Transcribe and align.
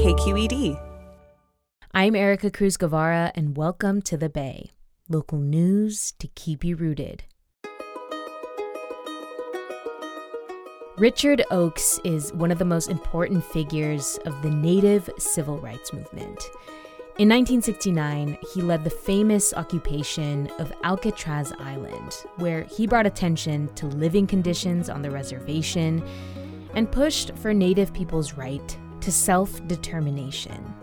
KQED. 0.00 0.80
I'm 1.92 2.16
Erica 2.16 2.50
Cruz 2.50 2.78
Guevara, 2.78 3.32
and 3.34 3.54
welcome 3.54 4.00
to 4.00 4.16
The 4.16 4.30
Bay 4.30 4.70
local 5.10 5.38
news 5.38 6.12
to 6.12 6.26
keep 6.28 6.64
you 6.64 6.74
rooted. 6.74 7.24
Richard 10.96 11.44
Oakes 11.50 12.00
is 12.02 12.32
one 12.32 12.50
of 12.50 12.58
the 12.58 12.64
most 12.64 12.88
important 12.88 13.44
figures 13.44 14.18
of 14.24 14.40
the 14.40 14.48
Native 14.48 15.10
civil 15.18 15.58
rights 15.58 15.92
movement. 15.92 16.48
In 17.18 17.28
1969, 17.28 18.38
he 18.54 18.62
led 18.62 18.84
the 18.84 18.88
famous 18.88 19.52
occupation 19.52 20.50
of 20.58 20.72
Alcatraz 20.82 21.52
Island, 21.58 22.14
where 22.36 22.62
he 22.62 22.86
brought 22.86 23.04
attention 23.04 23.68
to 23.74 23.84
living 23.84 24.26
conditions 24.26 24.88
on 24.88 25.02
the 25.02 25.10
reservation 25.10 26.02
and 26.72 26.90
pushed 26.90 27.36
for 27.36 27.52
Native 27.52 27.92
people's 27.92 28.32
right 28.32 28.78
to 29.00 29.12
self 29.12 29.66
determination. 29.66 30.74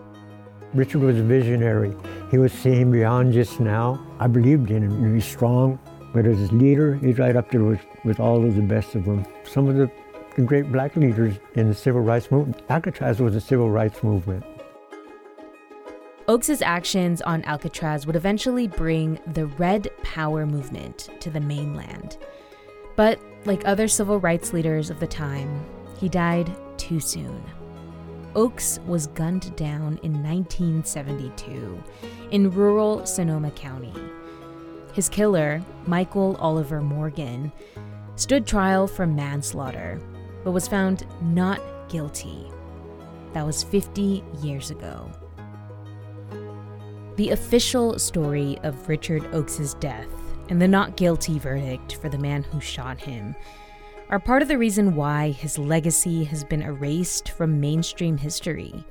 Richard 0.74 1.02
was 1.02 1.18
a 1.18 1.24
visionary. 1.24 1.96
He 2.30 2.38
was 2.38 2.52
seeing 2.52 2.92
beyond 2.92 3.34
just 3.34 3.60
now. 3.60 4.06
I 4.20 4.28
believed 4.28 4.70
in 4.70 4.84
him. 4.84 5.06
He 5.06 5.14
was 5.14 5.26
strong, 5.26 5.80
but 6.14 6.26
as 6.26 6.50
a 6.50 6.54
leader, 6.54 6.96
he's 6.96 7.18
right 7.20 7.36
up 7.36 7.52
there 7.52 7.64
with, 7.64 7.82
with 8.04 8.20
all 8.20 8.46
of 8.46 8.56
the 8.56 8.62
best 8.62 8.96
of 8.96 9.06
them. 9.06 9.26
Some 9.46 9.68
of 9.68 9.76
the, 9.76 9.90
the 10.36 10.42
great 10.42 10.72
black 10.72 10.96
leaders 10.96 11.36
in 11.56 11.70
the 11.70 11.76
civil 11.76 12.02
rights 12.02 12.30
movement. 12.32 12.62
Alcatraz 12.70 13.20
was 13.20 13.36
a 13.36 13.42
civil 13.42 13.72
rights 13.72 14.04
movement. 14.04 14.44
Oakes's 16.28 16.62
actions 16.62 17.22
on 17.22 17.42
Alcatraz 17.46 18.06
would 18.06 18.18
eventually 18.18 18.68
bring 18.68 19.18
the 19.28 19.46
Red 19.46 19.90
Power 20.04 20.46
movement 20.46 21.10
to 21.22 21.30
the 21.30 21.40
mainland. 21.40 22.18
But 22.98 23.20
like 23.46 23.62
other 23.64 23.88
civil 23.88 24.20
rights 24.20 24.52
leaders 24.52 24.90
of 24.90 25.00
the 25.00 25.08
time, 25.08 25.66
he 25.98 26.10
died 26.10 26.52
too 26.78 27.00
soon. 27.00 27.42
Oakes 28.38 28.80
was 28.86 29.08
gunned 29.08 29.56
down 29.56 30.00
in 30.04 30.22
1972 30.22 31.84
in 32.30 32.52
rural 32.52 33.04
Sonoma 33.04 33.50
County. 33.50 33.96
His 34.94 35.10
killer, 35.10 35.60
Michael 35.88 36.38
Oliver 36.40 36.82
Morgan, 36.82 37.52
stood 38.16 38.46
trial 38.46 38.86
for 38.86 39.08
manslaughter, 39.08 40.00
but 40.44 40.52
was 40.52 40.68
found 40.68 41.08
not 41.20 41.60
guilty. 41.90 42.52
That 43.34 43.44
was 43.44 43.64
50 43.64 44.24
years 44.44 44.70
ago. 44.70 45.10
The 47.16 47.32
official 47.32 47.98
story 47.98 48.60
of 48.62 48.88
Richard 48.88 49.26
Oakes's 49.34 49.74
death 49.74 50.08
and 50.50 50.62
the 50.62 50.68
not 50.68 50.96
guilty 50.96 51.40
verdict 51.40 51.96
for 51.96 52.08
the 52.08 52.20
man 52.20 52.44
who 52.44 52.62
shot 52.62 53.02
him 53.02 53.36
are 54.10 54.20
part 54.20 54.42
of 54.42 54.48
the 54.48 54.58
reason 54.58 54.96
why 54.96 55.32
his 55.32 55.58
legacy 55.58 56.24
has 56.24 56.44
been 56.44 56.62
erased 56.62 57.30
from 57.30 57.60
mainstream 57.60 58.18
history. 58.18 58.86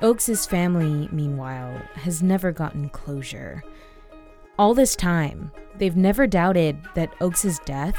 Oakes's 0.00 0.46
family, 0.46 1.08
meanwhile, 1.12 1.76
has 1.94 2.22
never 2.22 2.50
gotten 2.50 2.88
closure. 2.88 3.62
All 4.58 4.72
this 4.72 4.96
time, 4.96 5.50
they've 5.76 5.96
never 5.96 6.26
doubted 6.26 6.78
that 6.94 7.12
Oakes's 7.20 7.58
death 7.66 7.98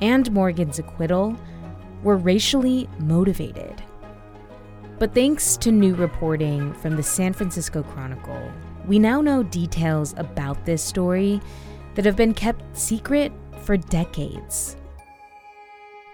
and 0.00 0.30
Morgan's 0.30 0.78
acquittal 0.78 1.36
were 2.04 2.16
racially 2.16 2.88
motivated. 3.00 3.82
But 5.00 5.14
thanks 5.14 5.56
to 5.58 5.72
new 5.72 5.94
reporting 5.94 6.72
from 6.74 6.96
the 6.96 7.02
San 7.02 7.32
Francisco 7.32 7.82
Chronicle, 7.82 8.52
we 8.86 8.98
now 8.98 9.20
know 9.20 9.42
details 9.42 10.14
about 10.16 10.64
this 10.64 10.82
story 10.82 11.40
that 11.94 12.04
have 12.04 12.16
been 12.16 12.34
kept 12.34 12.76
secret 12.76 13.32
for 13.62 13.76
decades 13.76 14.76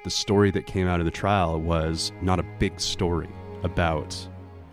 the 0.04 0.10
story 0.10 0.50
that 0.50 0.66
came 0.66 0.86
out 0.86 1.00
of 1.00 1.06
the 1.06 1.10
trial 1.10 1.58
was 1.58 2.12
not 2.20 2.38
a 2.38 2.44
big 2.58 2.78
story 2.78 3.28
about 3.62 4.14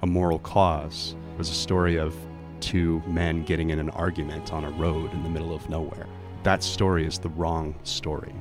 a 0.02 0.06
moral 0.06 0.40
cause. 0.40 1.16
It 1.32 1.38
was 1.38 1.50
a 1.50 1.54
story 1.54 1.98
of 1.98 2.14
two 2.60 3.02
men 3.08 3.44
getting 3.44 3.70
in 3.70 3.80
an 3.80 3.90
argument 3.92 4.52
on 4.52 4.66
a 4.66 4.72
road 4.72 5.14
in 5.14 5.24
the 5.24 5.30
middle 5.30 5.56
of 5.56 5.70
nowhere. 5.70 6.06
That 6.44 6.62
story 6.62 7.08
is 7.08 7.18
the 7.18 7.30
wrong 7.30 7.74
story. 7.84 8.36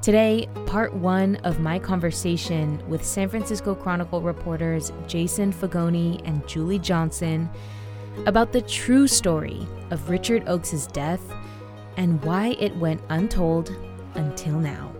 Today, 0.00 0.48
part 0.66 0.94
one 0.94 1.34
of 1.42 1.58
my 1.58 1.80
conversation 1.80 2.80
with 2.88 3.04
San 3.04 3.28
Francisco 3.28 3.74
Chronicle 3.74 4.22
reporters 4.22 4.92
Jason 5.08 5.52
Fagone 5.52 6.22
and 6.24 6.46
Julie 6.46 6.78
Johnson 6.78 7.50
about 8.26 8.52
the 8.52 8.62
true 8.62 9.08
story 9.08 9.66
of 9.90 10.08
Richard 10.08 10.44
Oakes' 10.46 10.86
death 10.86 11.20
and 11.96 12.22
why 12.24 12.56
it 12.58 12.76
went 12.76 13.00
untold 13.08 13.74
until 14.14 14.58
now. 14.58 14.92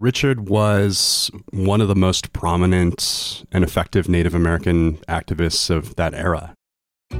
Richard 0.00 0.50
was 0.50 1.30
one 1.50 1.80
of 1.80 1.88
the 1.88 1.94
most 1.94 2.34
prominent 2.34 3.44
and 3.52 3.64
effective 3.64 4.06
Native 4.06 4.34
American 4.34 4.98
activists 5.08 5.70
of 5.70 5.96
that 5.96 6.12
era. 6.12 6.54
I 7.10 7.16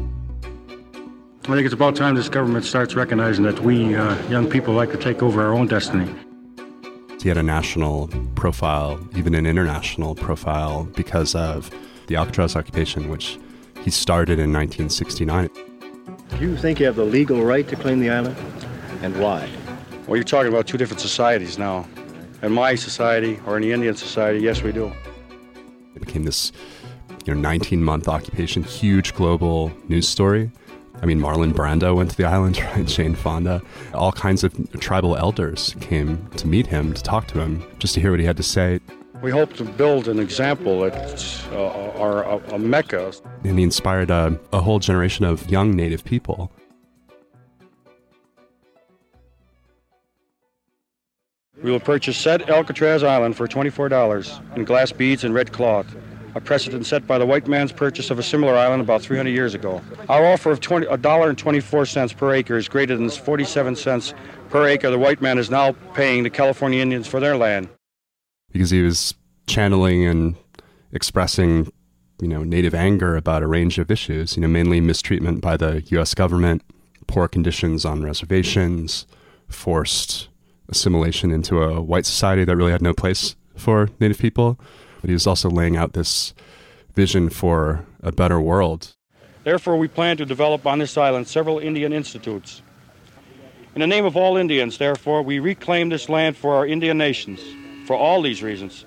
think 1.48 1.64
it's 1.64 1.72
about 1.72 1.96
time 1.96 2.14
this 2.14 2.28
government 2.28 2.64
starts 2.66 2.94
recognizing 2.94 3.44
that 3.44 3.60
we 3.60 3.94
uh, 3.94 4.28
young 4.28 4.50
people 4.50 4.74
like 4.74 4.90
to 4.92 4.98
take 4.98 5.22
over 5.22 5.42
our 5.42 5.54
own 5.54 5.66
destiny. 5.66 6.14
He 7.24 7.30
had 7.30 7.38
a 7.38 7.42
national 7.42 8.08
profile, 8.34 9.00
even 9.16 9.34
an 9.34 9.46
international 9.46 10.14
profile, 10.14 10.84
because 10.94 11.34
of 11.34 11.70
the 12.06 12.16
Alcatraz 12.16 12.54
occupation, 12.54 13.08
which 13.08 13.38
he 13.80 13.90
started 13.90 14.38
in 14.38 14.52
1969. 14.52 15.48
Do 15.48 16.36
you 16.38 16.54
think 16.58 16.80
you 16.80 16.84
have 16.84 16.96
the 16.96 17.04
legal 17.06 17.42
right 17.42 17.66
to 17.66 17.76
claim 17.76 18.00
the 18.00 18.10
island? 18.10 18.36
And 19.00 19.18
why? 19.18 19.48
Well, 20.06 20.16
you're 20.16 20.24
talking 20.24 20.52
about 20.52 20.66
two 20.66 20.76
different 20.76 21.00
societies 21.00 21.56
now. 21.56 21.88
In 22.42 22.52
my 22.52 22.74
society, 22.74 23.40
or 23.46 23.56
in 23.56 23.62
the 23.62 23.72
Indian 23.72 23.96
society, 23.96 24.40
yes, 24.40 24.62
we 24.62 24.72
do. 24.72 24.92
It 25.96 26.00
became 26.00 26.24
this 26.24 26.52
you 27.24 27.34
know, 27.34 27.40
19 27.40 27.82
month 27.82 28.06
occupation, 28.06 28.64
huge 28.64 29.14
global 29.14 29.72
news 29.88 30.06
story. 30.06 30.50
I 31.04 31.06
mean, 31.06 31.20
Marlon 31.20 31.52
Brando 31.52 31.94
went 31.94 32.10
to 32.12 32.16
the 32.16 32.24
island, 32.24 32.58
right? 32.74 32.86
Jane 32.86 33.14
Fonda. 33.14 33.60
All 33.92 34.10
kinds 34.10 34.42
of 34.42 34.54
tribal 34.80 35.18
elders 35.18 35.76
came 35.78 36.26
to 36.38 36.46
meet 36.46 36.66
him, 36.66 36.94
to 36.94 37.02
talk 37.02 37.26
to 37.26 37.40
him, 37.40 37.62
just 37.78 37.92
to 37.92 38.00
hear 38.00 38.10
what 38.10 38.20
he 38.20 38.24
had 38.24 38.38
to 38.38 38.42
say. 38.42 38.80
We 39.20 39.30
hope 39.30 39.52
to 39.54 39.64
build 39.64 40.08
an 40.08 40.18
example 40.18 40.80
that 40.80 41.46
uh, 41.52 42.00
are 42.00 42.22
a, 42.22 42.54
a, 42.54 42.58
mecca. 42.58 43.12
And 43.44 43.58
he 43.58 43.64
inspired 43.64 44.10
a, 44.10 44.40
a 44.54 44.62
whole 44.62 44.78
generation 44.78 45.26
of 45.26 45.50
young 45.50 45.76
Native 45.76 46.04
people. 46.04 46.50
We 51.62 51.70
will 51.70 51.80
purchase 51.80 52.16
said 52.16 52.48
Alcatraz 52.48 53.02
Island 53.02 53.36
for 53.36 53.46
$24 53.46 54.56
in 54.56 54.64
glass 54.64 54.90
beads 54.90 55.24
and 55.24 55.34
red 55.34 55.52
cloth 55.52 55.94
a 56.34 56.40
precedent 56.40 56.84
set 56.86 57.06
by 57.06 57.18
the 57.18 57.26
white 57.26 57.46
man's 57.46 57.72
purchase 57.72 58.10
of 58.10 58.18
a 58.18 58.22
similar 58.22 58.56
island 58.56 58.82
about 58.82 59.02
300 59.02 59.30
years 59.30 59.54
ago. 59.54 59.80
Our 60.08 60.26
offer 60.26 60.50
of 60.50 60.60
$1.24 60.60 62.16
per 62.16 62.34
acre 62.34 62.56
is 62.56 62.68
greater 62.68 62.96
than 62.96 63.08
47 63.08 63.76
cents 63.76 64.14
per 64.50 64.66
acre 64.66 64.90
the 64.90 64.98
white 64.98 65.20
man 65.20 65.38
is 65.38 65.50
now 65.50 65.72
paying 65.94 66.22
the 66.22 66.30
California 66.30 66.80
Indians 66.80 67.06
for 67.06 67.20
their 67.20 67.36
land. 67.36 67.68
Because 68.52 68.70
he 68.70 68.82
was 68.82 69.14
channeling 69.46 70.06
and 70.06 70.36
expressing, 70.92 71.72
you 72.20 72.28
know, 72.28 72.44
native 72.44 72.74
anger 72.74 73.16
about 73.16 73.42
a 73.42 73.46
range 73.46 73.78
of 73.78 73.90
issues, 73.90 74.36
you 74.36 74.42
know, 74.42 74.48
mainly 74.48 74.80
mistreatment 74.80 75.40
by 75.40 75.56
the 75.56 75.82
US 75.88 76.14
government, 76.14 76.62
poor 77.06 77.28
conditions 77.28 77.84
on 77.84 78.02
reservations, 78.02 79.06
forced 79.48 80.28
assimilation 80.68 81.30
into 81.30 81.62
a 81.62 81.80
white 81.80 82.06
society 82.06 82.44
that 82.44 82.56
really 82.56 82.72
had 82.72 82.82
no 82.82 82.94
place 82.94 83.36
for 83.56 83.90
native 84.00 84.18
people 84.18 84.58
but 85.04 85.10
he 85.10 85.12
was 85.12 85.26
also 85.26 85.50
laying 85.50 85.76
out 85.76 85.92
this 85.92 86.32
vision 86.94 87.28
for 87.28 87.84
a 88.02 88.10
better 88.10 88.40
world. 88.40 88.94
Therefore, 89.42 89.76
we 89.76 89.86
plan 89.86 90.16
to 90.16 90.24
develop 90.24 90.66
on 90.66 90.78
this 90.78 90.96
island 90.96 91.28
several 91.28 91.58
Indian 91.58 91.92
institutes. 91.92 92.62
In 93.74 93.82
the 93.82 93.86
name 93.86 94.06
of 94.06 94.16
all 94.16 94.38
Indians, 94.38 94.78
therefore, 94.78 95.20
we 95.20 95.40
reclaim 95.40 95.90
this 95.90 96.08
land 96.08 96.38
for 96.38 96.54
our 96.54 96.66
Indian 96.66 96.96
nations. 96.96 97.38
For 97.86 97.94
all 97.94 98.22
these 98.22 98.42
reasons, 98.42 98.86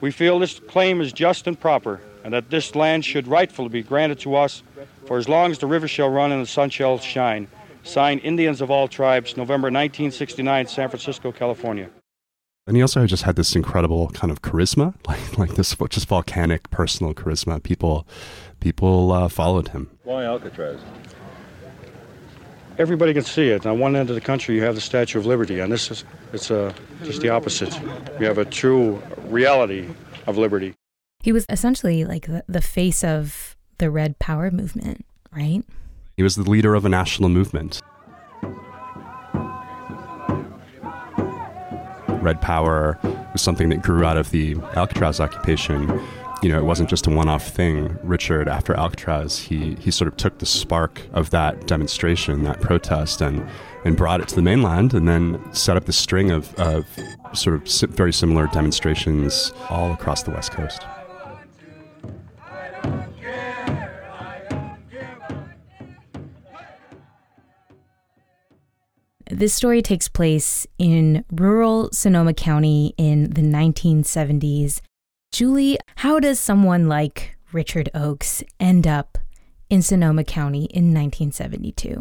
we 0.00 0.10
feel 0.10 0.38
this 0.38 0.58
claim 0.58 1.02
is 1.02 1.12
just 1.12 1.46
and 1.46 1.60
proper, 1.60 2.00
and 2.24 2.32
that 2.32 2.48
this 2.48 2.74
land 2.74 3.04
should 3.04 3.28
rightfully 3.28 3.68
be 3.68 3.82
granted 3.82 4.20
to 4.20 4.36
us 4.36 4.62
for 5.04 5.18
as 5.18 5.28
long 5.28 5.50
as 5.50 5.58
the 5.58 5.66
river 5.66 5.86
shall 5.86 6.08
run 6.08 6.32
and 6.32 6.40
the 6.40 6.46
sun 6.46 6.70
shall 6.70 6.98
shine. 6.98 7.46
Signed, 7.82 8.22
Indians 8.24 8.62
of 8.62 8.70
all 8.70 8.88
tribes, 8.88 9.36
November 9.36 9.66
1969, 9.66 10.66
San 10.68 10.88
Francisco, 10.88 11.30
California. 11.30 11.90
And 12.68 12.76
he 12.76 12.82
also 12.82 13.06
just 13.06 13.22
had 13.22 13.36
this 13.36 13.56
incredible 13.56 14.10
kind 14.10 14.30
of 14.30 14.42
charisma, 14.42 14.94
like 15.08 15.38
like 15.38 15.54
this 15.54 15.74
just 15.88 16.06
volcanic 16.06 16.70
personal 16.70 17.14
charisma. 17.14 17.62
People 17.62 18.06
people 18.60 19.10
uh, 19.10 19.28
followed 19.28 19.68
him. 19.68 19.90
Why 20.04 20.24
Alcatraz? 20.24 20.78
Everybody 22.78 23.14
can 23.14 23.24
see 23.24 23.48
it. 23.48 23.64
On 23.64 23.78
one 23.78 23.96
end 23.96 24.10
of 24.10 24.14
the 24.14 24.20
country, 24.20 24.54
you 24.54 24.62
have 24.62 24.74
the 24.74 24.82
Statue 24.82 25.18
of 25.18 25.24
Liberty, 25.24 25.60
and 25.60 25.72
this 25.72 25.90
is 25.90 26.04
it's 26.34 26.50
uh, 26.50 26.74
just 27.04 27.22
the 27.22 27.30
opposite. 27.30 27.74
You 28.20 28.26
have 28.26 28.36
a 28.36 28.44
true 28.44 29.02
reality 29.24 29.88
of 30.26 30.36
liberty. 30.36 30.74
He 31.20 31.32
was 31.32 31.46
essentially 31.48 32.04
like 32.04 32.26
the, 32.26 32.44
the 32.46 32.60
face 32.60 33.02
of 33.02 33.56
the 33.78 33.90
Red 33.90 34.18
Power 34.18 34.50
movement, 34.50 35.06
right? 35.32 35.64
He 36.18 36.22
was 36.22 36.36
the 36.36 36.48
leader 36.48 36.74
of 36.74 36.84
a 36.84 36.90
national 36.90 37.30
movement. 37.30 37.80
Red 42.22 42.40
Power 42.40 42.98
was 43.32 43.42
something 43.42 43.68
that 43.70 43.82
grew 43.82 44.04
out 44.04 44.16
of 44.16 44.30
the 44.30 44.56
Alcatraz 44.74 45.20
occupation. 45.20 45.88
You 46.42 46.50
know, 46.50 46.58
it 46.58 46.64
wasn't 46.64 46.88
just 46.88 47.06
a 47.06 47.10
one-off 47.10 47.48
thing. 47.48 47.98
Richard, 48.02 48.48
after 48.48 48.74
Alcatraz, 48.74 49.38
he 49.38 49.74
he 49.76 49.90
sort 49.90 50.06
of 50.08 50.16
took 50.16 50.38
the 50.38 50.46
spark 50.46 51.02
of 51.12 51.30
that 51.30 51.66
demonstration, 51.66 52.44
that 52.44 52.60
protest, 52.60 53.20
and 53.20 53.46
and 53.84 53.96
brought 53.96 54.20
it 54.20 54.28
to 54.28 54.34
the 54.36 54.42
mainland, 54.42 54.94
and 54.94 55.08
then 55.08 55.40
set 55.52 55.76
up 55.76 55.86
the 55.86 55.92
string 55.92 56.30
of, 56.30 56.54
of 56.56 56.86
sort 57.32 57.56
of 57.56 57.90
very 57.90 58.12
similar 58.12 58.46
demonstrations 58.48 59.52
all 59.68 59.92
across 59.92 60.22
the 60.22 60.30
West 60.30 60.52
Coast. 60.52 60.82
This 69.38 69.54
story 69.54 69.82
takes 69.82 70.08
place 70.08 70.66
in 70.78 71.24
rural 71.30 71.90
Sonoma 71.92 72.34
County 72.34 72.92
in 72.96 73.30
the 73.30 73.40
1970s. 73.40 74.80
Julie, 75.30 75.78
how 75.94 76.18
does 76.18 76.40
someone 76.40 76.88
like 76.88 77.36
Richard 77.52 77.88
Oakes 77.94 78.42
end 78.58 78.88
up 78.88 79.16
in 79.70 79.80
Sonoma 79.80 80.24
County 80.24 80.64
in 80.64 80.92
1972? 80.92 82.00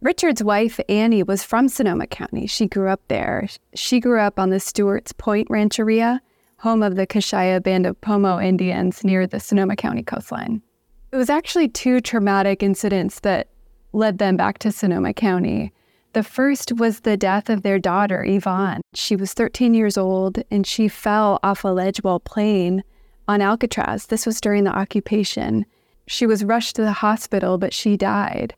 Richard's 0.00 0.44
wife, 0.44 0.78
Annie, 0.88 1.24
was 1.24 1.42
from 1.42 1.68
Sonoma 1.68 2.06
County. 2.06 2.46
She 2.46 2.68
grew 2.68 2.88
up 2.88 3.00
there. 3.08 3.48
She 3.74 3.98
grew 3.98 4.20
up 4.20 4.38
on 4.38 4.50
the 4.50 4.60
Stewart's 4.60 5.12
Point 5.12 5.48
Rancheria, 5.50 6.22
home 6.58 6.84
of 6.84 6.94
the 6.94 7.04
Kashaya 7.04 7.60
Band 7.60 7.84
of 7.84 8.00
Pomo 8.00 8.38
Indians 8.38 9.02
near 9.02 9.26
the 9.26 9.40
Sonoma 9.40 9.74
County 9.74 10.04
coastline. 10.04 10.62
It 11.10 11.16
was 11.16 11.30
actually 11.30 11.66
two 11.66 12.00
traumatic 12.00 12.62
incidents 12.62 13.18
that 13.20 13.48
led 13.92 14.18
them 14.18 14.36
back 14.36 14.58
to 14.58 14.70
Sonoma 14.70 15.12
County. 15.12 15.72
The 16.12 16.22
first 16.24 16.72
was 16.72 17.00
the 17.00 17.16
death 17.16 17.48
of 17.48 17.62
their 17.62 17.78
daughter, 17.78 18.24
Yvonne. 18.24 18.80
She 18.94 19.14
was 19.14 19.32
13 19.32 19.74
years 19.74 19.96
old 19.96 20.42
and 20.50 20.66
she 20.66 20.88
fell 20.88 21.38
off 21.42 21.64
a 21.64 21.68
ledge 21.68 21.98
while 21.98 22.18
playing 22.18 22.82
on 23.28 23.40
Alcatraz. 23.40 24.06
This 24.06 24.26
was 24.26 24.40
during 24.40 24.64
the 24.64 24.76
occupation. 24.76 25.64
She 26.08 26.26
was 26.26 26.44
rushed 26.44 26.74
to 26.76 26.82
the 26.82 26.92
hospital, 26.92 27.58
but 27.58 27.72
she 27.72 27.96
died. 27.96 28.54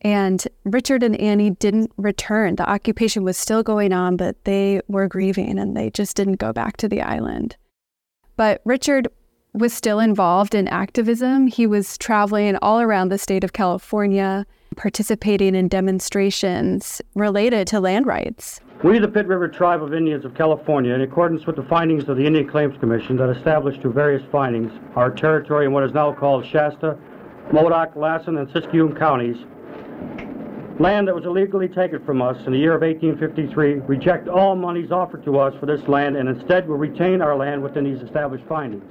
And 0.00 0.46
Richard 0.64 1.04
and 1.04 1.16
Annie 1.16 1.50
didn't 1.50 1.92
return. 1.96 2.56
The 2.56 2.68
occupation 2.68 3.22
was 3.22 3.36
still 3.36 3.62
going 3.62 3.92
on, 3.92 4.16
but 4.16 4.44
they 4.44 4.80
were 4.88 5.06
grieving 5.06 5.58
and 5.58 5.76
they 5.76 5.90
just 5.90 6.16
didn't 6.16 6.36
go 6.36 6.52
back 6.52 6.76
to 6.78 6.88
the 6.88 7.02
island. 7.02 7.56
But 8.36 8.60
Richard 8.64 9.08
was 9.54 9.72
still 9.72 10.00
involved 10.00 10.54
in 10.54 10.68
activism. 10.68 11.46
He 11.46 11.66
was 11.66 11.96
traveling 11.96 12.56
all 12.60 12.80
around 12.80 13.08
the 13.08 13.18
state 13.18 13.44
of 13.44 13.52
California, 13.52 14.44
participating 14.76 15.54
in 15.54 15.68
demonstrations 15.68 17.02
related 17.14 17.66
to 17.68 17.80
land 17.80 18.06
rights. 18.06 18.60
We, 18.84 18.98
the 18.98 19.08
Pit 19.08 19.26
River 19.26 19.48
Tribe 19.48 19.82
of 19.82 19.94
Indians 19.94 20.24
of 20.24 20.34
California, 20.34 20.92
in 20.92 21.00
accordance 21.00 21.46
with 21.46 21.56
the 21.56 21.62
findings 21.62 22.08
of 22.08 22.18
the 22.18 22.26
Indian 22.26 22.46
Claims 22.46 22.78
Commission 22.78 23.16
that 23.16 23.30
established 23.30 23.80
through 23.80 23.94
various 23.94 24.22
findings 24.30 24.70
our 24.94 25.10
territory 25.10 25.64
in 25.64 25.72
what 25.72 25.82
is 25.82 25.92
now 25.92 26.12
called 26.12 26.44
Shasta, 26.44 26.98
Modoc, 27.52 27.96
Lassen, 27.96 28.36
and 28.36 28.48
Siskiyou 28.48 28.98
counties, 28.98 29.36
land 30.78 31.08
that 31.08 31.14
was 31.14 31.24
illegally 31.24 31.68
taken 31.68 32.04
from 32.04 32.20
us 32.20 32.36
in 32.46 32.52
the 32.52 32.58
year 32.58 32.74
of 32.74 32.82
1853, 32.82 33.74
reject 33.86 34.28
all 34.28 34.54
monies 34.54 34.90
offered 34.90 35.24
to 35.24 35.38
us 35.38 35.54
for 35.58 35.66
this 35.66 35.86
land 35.88 36.16
and 36.16 36.28
instead 36.28 36.68
will 36.68 36.76
retain 36.76 37.22
our 37.22 37.36
land 37.36 37.62
within 37.62 37.84
these 37.84 38.02
established 38.02 38.44
findings. 38.46 38.84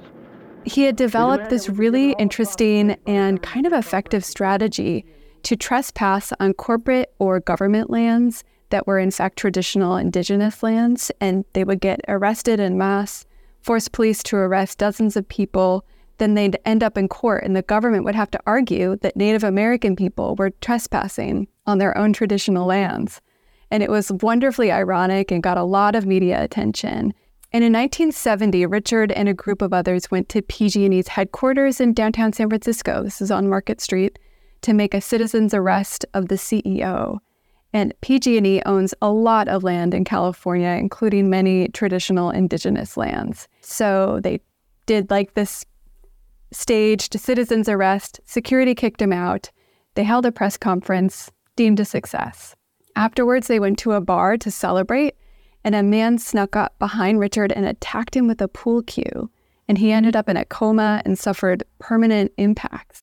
He 0.64 0.82
had 0.82 0.96
developed 0.96 1.48
this 1.48 1.68
really 1.68 2.12
interesting 2.18 2.96
and 3.06 3.40
kind 3.40 3.66
of 3.66 3.72
effective 3.72 4.24
strategy 4.24 5.06
to 5.46 5.54
trespass 5.54 6.32
on 6.40 6.52
corporate 6.52 7.14
or 7.20 7.38
government 7.38 7.88
lands 7.88 8.42
that 8.70 8.84
were 8.84 8.98
in 8.98 9.12
fact 9.12 9.38
traditional 9.38 9.96
indigenous 9.96 10.60
lands, 10.60 11.12
and 11.20 11.44
they 11.52 11.62
would 11.62 11.80
get 11.80 12.00
arrested 12.08 12.58
en 12.58 12.76
masse, 12.76 13.24
force 13.60 13.86
police 13.86 14.24
to 14.24 14.34
arrest 14.34 14.78
dozens 14.78 15.16
of 15.16 15.28
people. 15.28 15.86
Then 16.18 16.34
they'd 16.34 16.58
end 16.64 16.82
up 16.82 16.98
in 16.98 17.06
court, 17.06 17.44
and 17.44 17.54
the 17.54 17.62
government 17.62 18.02
would 18.02 18.16
have 18.16 18.30
to 18.32 18.40
argue 18.44 18.96
that 19.02 19.14
Native 19.14 19.44
American 19.44 19.94
people 19.94 20.34
were 20.34 20.50
trespassing 20.50 21.46
on 21.64 21.78
their 21.78 21.96
own 21.96 22.12
traditional 22.12 22.66
lands. 22.66 23.20
And 23.70 23.84
it 23.84 23.90
was 23.90 24.10
wonderfully 24.10 24.72
ironic 24.72 25.30
and 25.30 25.44
got 25.44 25.58
a 25.58 25.62
lot 25.62 25.94
of 25.94 26.06
media 26.06 26.42
attention. 26.42 27.14
And 27.52 27.62
in 27.62 27.72
1970, 27.72 28.66
Richard 28.66 29.12
and 29.12 29.28
a 29.28 29.34
group 29.34 29.62
of 29.62 29.72
others 29.72 30.10
went 30.10 30.28
to 30.30 30.42
PG&E's 30.42 31.06
headquarters 31.06 31.80
in 31.80 31.92
downtown 31.92 32.32
San 32.32 32.48
Francisco. 32.48 33.04
This 33.04 33.20
is 33.20 33.30
on 33.30 33.48
Market 33.48 33.80
Street 33.80 34.18
to 34.62 34.72
make 34.72 34.94
a 34.94 35.00
citizen's 35.00 35.54
arrest 35.54 36.04
of 36.14 36.28
the 36.28 36.36
CEO. 36.36 37.18
And 37.72 37.92
PG&E 38.00 38.62
owns 38.64 38.94
a 39.02 39.10
lot 39.10 39.48
of 39.48 39.62
land 39.62 39.92
in 39.92 40.04
California, 40.04 40.70
including 40.70 41.28
many 41.28 41.68
traditional 41.68 42.30
indigenous 42.30 42.96
lands. 42.96 43.48
So 43.60 44.20
they 44.22 44.40
did 44.86 45.10
like 45.10 45.34
this 45.34 45.64
staged 46.52 47.18
citizen's 47.20 47.68
arrest. 47.68 48.20
Security 48.24 48.74
kicked 48.74 49.02
him 49.02 49.12
out. 49.12 49.50
They 49.94 50.04
held 50.04 50.26
a 50.26 50.32
press 50.32 50.56
conference, 50.56 51.30
deemed 51.56 51.80
a 51.80 51.84
success. 51.84 52.54
Afterwards, 52.94 53.46
they 53.48 53.60
went 53.60 53.78
to 53.80 53.92
a 53.92 54.00
bar 54.00 54.38
to 54.38 54.50
celebrate, 54.50 55.14
and 55.64 55.74
a 55.74 55.82
man 55.82 56.18
snuck 56.18 56.56
up 56.56 56.78
behind 56.78 57.18
Richard 57.18 57.52
and 57.52 57.66
attacked 57.66 58.16
him 58.16 58.26
with 58.26 58.40
a 58.40 58.48
pool 58.48 58.82
cue. 58.82 59.30
And 59.68 59.76
he 59.76 59.92
ended 59.92 60.14
up 60.14 60.28
in 60.28 60.36
a 60.36 60.44
coma 60.44 61.02
and 61.04 61.18
suffered 61.18 61.64
permanent 61.78 62.32
impacts. 62.38 63.02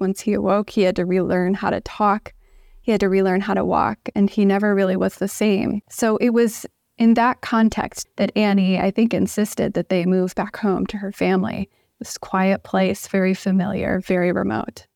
Once 0.00 0.20
he 0.20 0.32
awoke, 0.32 0.70
he 0.70 0.82
had 0.82 0.96
to 0.96 1.04
relearn 1.04 1.54
how 1.54 1.70
to 1.70 1.80
talk, 1.82 2.32
he 2.80 2.90
had 2.90 3.00
to 3.00 3.08
relearn 3.08 3.40
how 3.40 3.54
to 3.54 3.64
walk, 3.64 3.98
and 4.14 4.30
he 4.30 4.44
never 4.44 4.74
really 4.74 4.96
was 4.96 5.16
the 5.16 5.28
same. 5.28 5.82
So 5.90 6.16
it 6.16 6.30
was 6.30 6.66
in 6.96 7.14
that 7.14 7.42
context 7.42 8.08
that 8.16 8.32
Annie, 8.36 8.78
I 8.78 8.90
think, 8.90 9.14
insisted 9.14 9.74
that 9.74 9.90
they 9.90 10.06
move 10.06 10.34
back 10.34 10.56
home 10.56 10.86
to 10.86 10.96
her 10.96 11.12
family. 11.12 11.68
This 11.98 12.16
quiet 12.16 12.62
place, 12.62 13.06
very 13.08 13.34
familiar, 13.34 14.00
very 14.00 14.32
remote. 14.32 14.86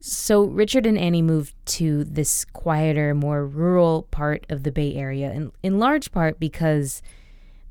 So 0.00 0.44
Richard 0.44 0.86
and 0.86 0.98
Annie 0.98 1.22
moved 1.22 1.54
to 1.66 2.02
this 2.04 2.44
quieter, 2.44 3.14
more 3.14 3.46
rural 3.46 4.08
part 4.10 4.46
of 4.48 4.64
the 4.64 4.72
Bay 4.72 4.94
Area, 4.94 5.32
in, 5.32 5.52
in 5.62 5.78
large 5.78 6.10
part 6.10 6.40
because 6.40 7.02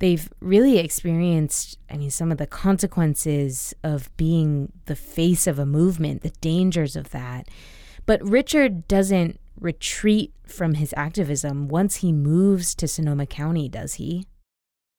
they've 0.01 0.27
really 0.41 0.79
experienced, 0.79 1.77
I 1.89 1.95
mean, 1.95 2.09
some 2.09 2.31
of 2.31 2.39
the 2.39 2.47
consequences 2.47 3.73
of 3.83 4.15
being 4.17 4.71
the 4.85 4.95
face 4.95 5.45
of 5.45 5.59
a 5.59 5.65
movement, 5.65 6.23
the 6.23 6.33
dangers 6.41 6.95
of 6.95 7.11
that. 7.11 7.47
But 8.07 8.27
Richard 8.27 8.87
doesn't 8.87 9.39
retreat 9.59 10.33
from 10.43 10.73
his 10.73 10.91
activism 10.97 11.67
once 11.67 11.97
he 11.97 12.11
moves 12.11 12.73
to 12.75 12.87
Sonoma 12.87 13.27
County, 13.27 13.69
does 13.69 13.93
he? 13.93 14.25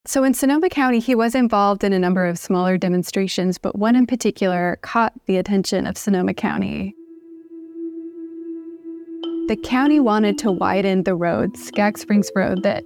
So 0.07 0.23
in 0.23 0.35
Sonoma 0.35 0.69
County, 0.69 1.01
he 1.01 1.17
was 1.17 1.35
involved 1.35 1.83
in 1.83 1.93
a 1.93 1.99
number 1.99 2.25
of 2.25 2.39
smaller 2.39 2.79
demonstrations, 2.79 3.59
but 3.59 3.77
one 3.77 3.97
in 3.97 4.07
particular 4.07 4.79
caught 4.83 5.13
the 5.27 5.37
attention 5.37 5.85
of 5.85 5.99
Sonoma 5.99 6.33
County. 6.33 6.95
The 9.49 9.57
county 9.65 9.99
wanted 9.99 10.39
to 10.39 10.53
widen 10.53 11.03
the 11.03 11.17
road, 11.17 11.57
Skaggs 11.57 12.03
Springs 12.03 12.31
Road, 12.37 12.63
that 12.63 12.85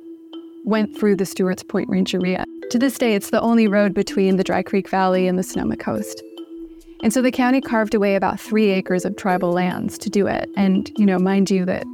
went 0.67 0.97
through 0.99 1.17
the 1.17 1.25
Stewart's 1.25 1.63
Point 1.63 1.89
Rancheria. 1.89 2.45
To 2.71 2.79
this 2.79 2.99
day, 2.99 3.15
it's 3.15 3.31
the 3.31 3.41
only 3.41 3.69
road 3.69 3.95
between 3.95 4.37
the 4.37 4.45
Dry 4.45 4.63
Creek 4.63 4.91
Valley 4.91 5.27
and 5.27 5.39
the 5.39 5.43
Sonoma 5.43 5.77
coast. 5.77 6.23
And 7.03 7.13
so 7.13 7.23
the 7.23 7.31
county 7.31 7.61
carved 7.61 7.95
away 7.95 8.17
about 8.17 8.41
three 8.41 8.71
acres 8.71 9.05
of 9.05 9.17
tribal 9.17 9.53
lands 9.53 9.97
to 9.99 10.11
do 10.11 10.27
it. 10.27 10.51
And, 10.57 10.91
you 10.97 11.07
know, 11.07 11.19
mind 11.19 11.51
you, 11.51 11.65
that 11.67 11.85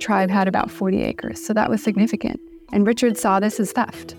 tribe 0.00 0.30
had 0.30 0.46
about 0.46 0.70
40 0.70 1.02
acres. 1.02 1.44
So 1.44 1.52
that 1.52 1.68
was 1.68 1.82
significant. 1.82 2.40
And 2.72 2.86
Richard 2.86 3.18
saw 3.18 3.40
this 3.40 3.58
as 3.58 3.72
theft. 3.72 4.14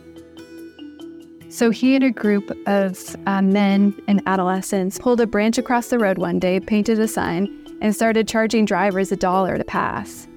So 1.50 1.70
he 1.70 1.96
and 1.96 2.04
a 2.04 2.12
group 2.12 2.52
of 2.68 3.16
uh, 3.26 3.42
men 3.42 3.96
and 4.08 4.22
adolescents 4.26 4.98
pulled 4.98 5.22
a 5.22 5.28
branch 5.28 5.58
across 5.58 5.88
the 5.88 6.00
road 6.00 6.18
one 6.18 6.40
day, 6.40 6.60
painted 6.60 7.00
a 7.00 7.08
sign, 7.08 7.48
and 7.80 7.96
started 7.96 8.28
charging 8.28 8.66
drivers 8.66 9.12
a 9.12 9.16
dollar 9.16 9.58
to 9.58 9.64
pass. 9.64 10.28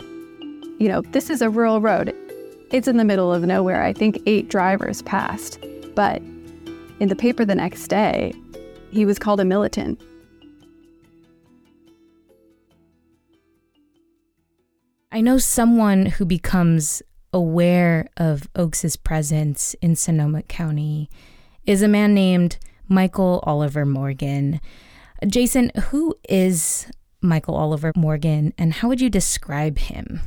You 0.78 0.88
know, 0.88 1.00
this 1.00 1.30
is 1.30 1.40
a 1.40 1.48
rural 1.48 1.80
road. 1.80 2.14
It's 2.70 2.88
in 2.88 2.96
the 2.96 3.04
middle 3.04 3.32
of 3.32 3.42
nowhere. 3.44 3.82
I 3.82 3.92
think 3.92 4.18
eight 4.26 4.48
drivers 4.48 5.02
passed. 5.02 5.58
But 5.94 6.20
in 6.98 7.08
the 7.08 7.16
paper 7.16 7.44
the 7.44 7.54
next 7.54 7.88
day, 7.88 8.32
he 8.90 9.04
was 9.04 9.18
called 9.18 9.40
a 9.40 9.44
militant. 9.44 10.00
I 15.12 15.20
know 15.20 15.38
someone 15.38 16.06
who 16.06 16.24
becomes 16.24 17.02
aware 17.32 18.08
of 18.16 18.48
Oakes's 18.56 18.96
presence 18.96 19.74
in 19.80 19.94
Sonoma 19.96 20.42
County 20.42 21.08
is 21.64 21.82
a 21.82 21.88
man 21.88 22.14
named 22.14 22.58
Michael 22.88 23.42
Oliver 23.44 23.86
Morgan. 23.86 24.60
Jason, 25.26 25.70
who 25.88 26.14
is 26.28 26.90
Michael 27.22 27.54
Oliver 27.54 27.92
Morgan 27.96 28.52
and 28.58 28.74
how 28.74 28.88
would 28.88 29.00
you 29.00 29.08
describe 29.08 29.78
him? 29.78 30.20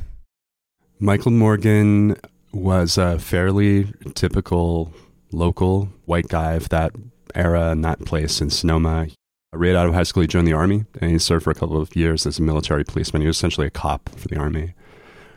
Michael 1.02 1.30
Morgan 1.30 2.14
was 2.52 2.98
a 2.98 3.18
fairly 3.18 3.90
typical 4.14 4.92
local 5.32 5.88
white 6.04 6.28
guy 6.28 6.52
of 6.52 6.68
that 6.68 6.92
era 7.34 7.70
and 7.70 7.82
that 7.82 8.04
place 8.04 8.42
in 8.42 8.50
Sonoma. 8.50 9.06
Right 9.50 9.74
out 9.74 9.86
of 9.86 9.94
high 9.94 10.02
school, 10.02 10.20
he 10.20 10.26
joined 10.26 10.46
the 10.46 10.52
Army 10.52 10.84
and 11.00 11.10
he 11.10 11.18
served 11.18 11.44
for 11.44 11.52
a 11.52 11.54
couple 11.54 11.80
of 11.80 11.96
years 11.96 12.26
as 12.26 12.38
a 12.38 12.42
military 12.42 12.84
policeman. 12.84 13.22
He 13.22 13.28
was 13.28 13.38
essentially 13.38 13.66
a 13.66 13.70
cop 13.70 14.10
for 14.10 14.28
the 14.28 14.36
Army. 14.36 14.60
And 14.60 14.74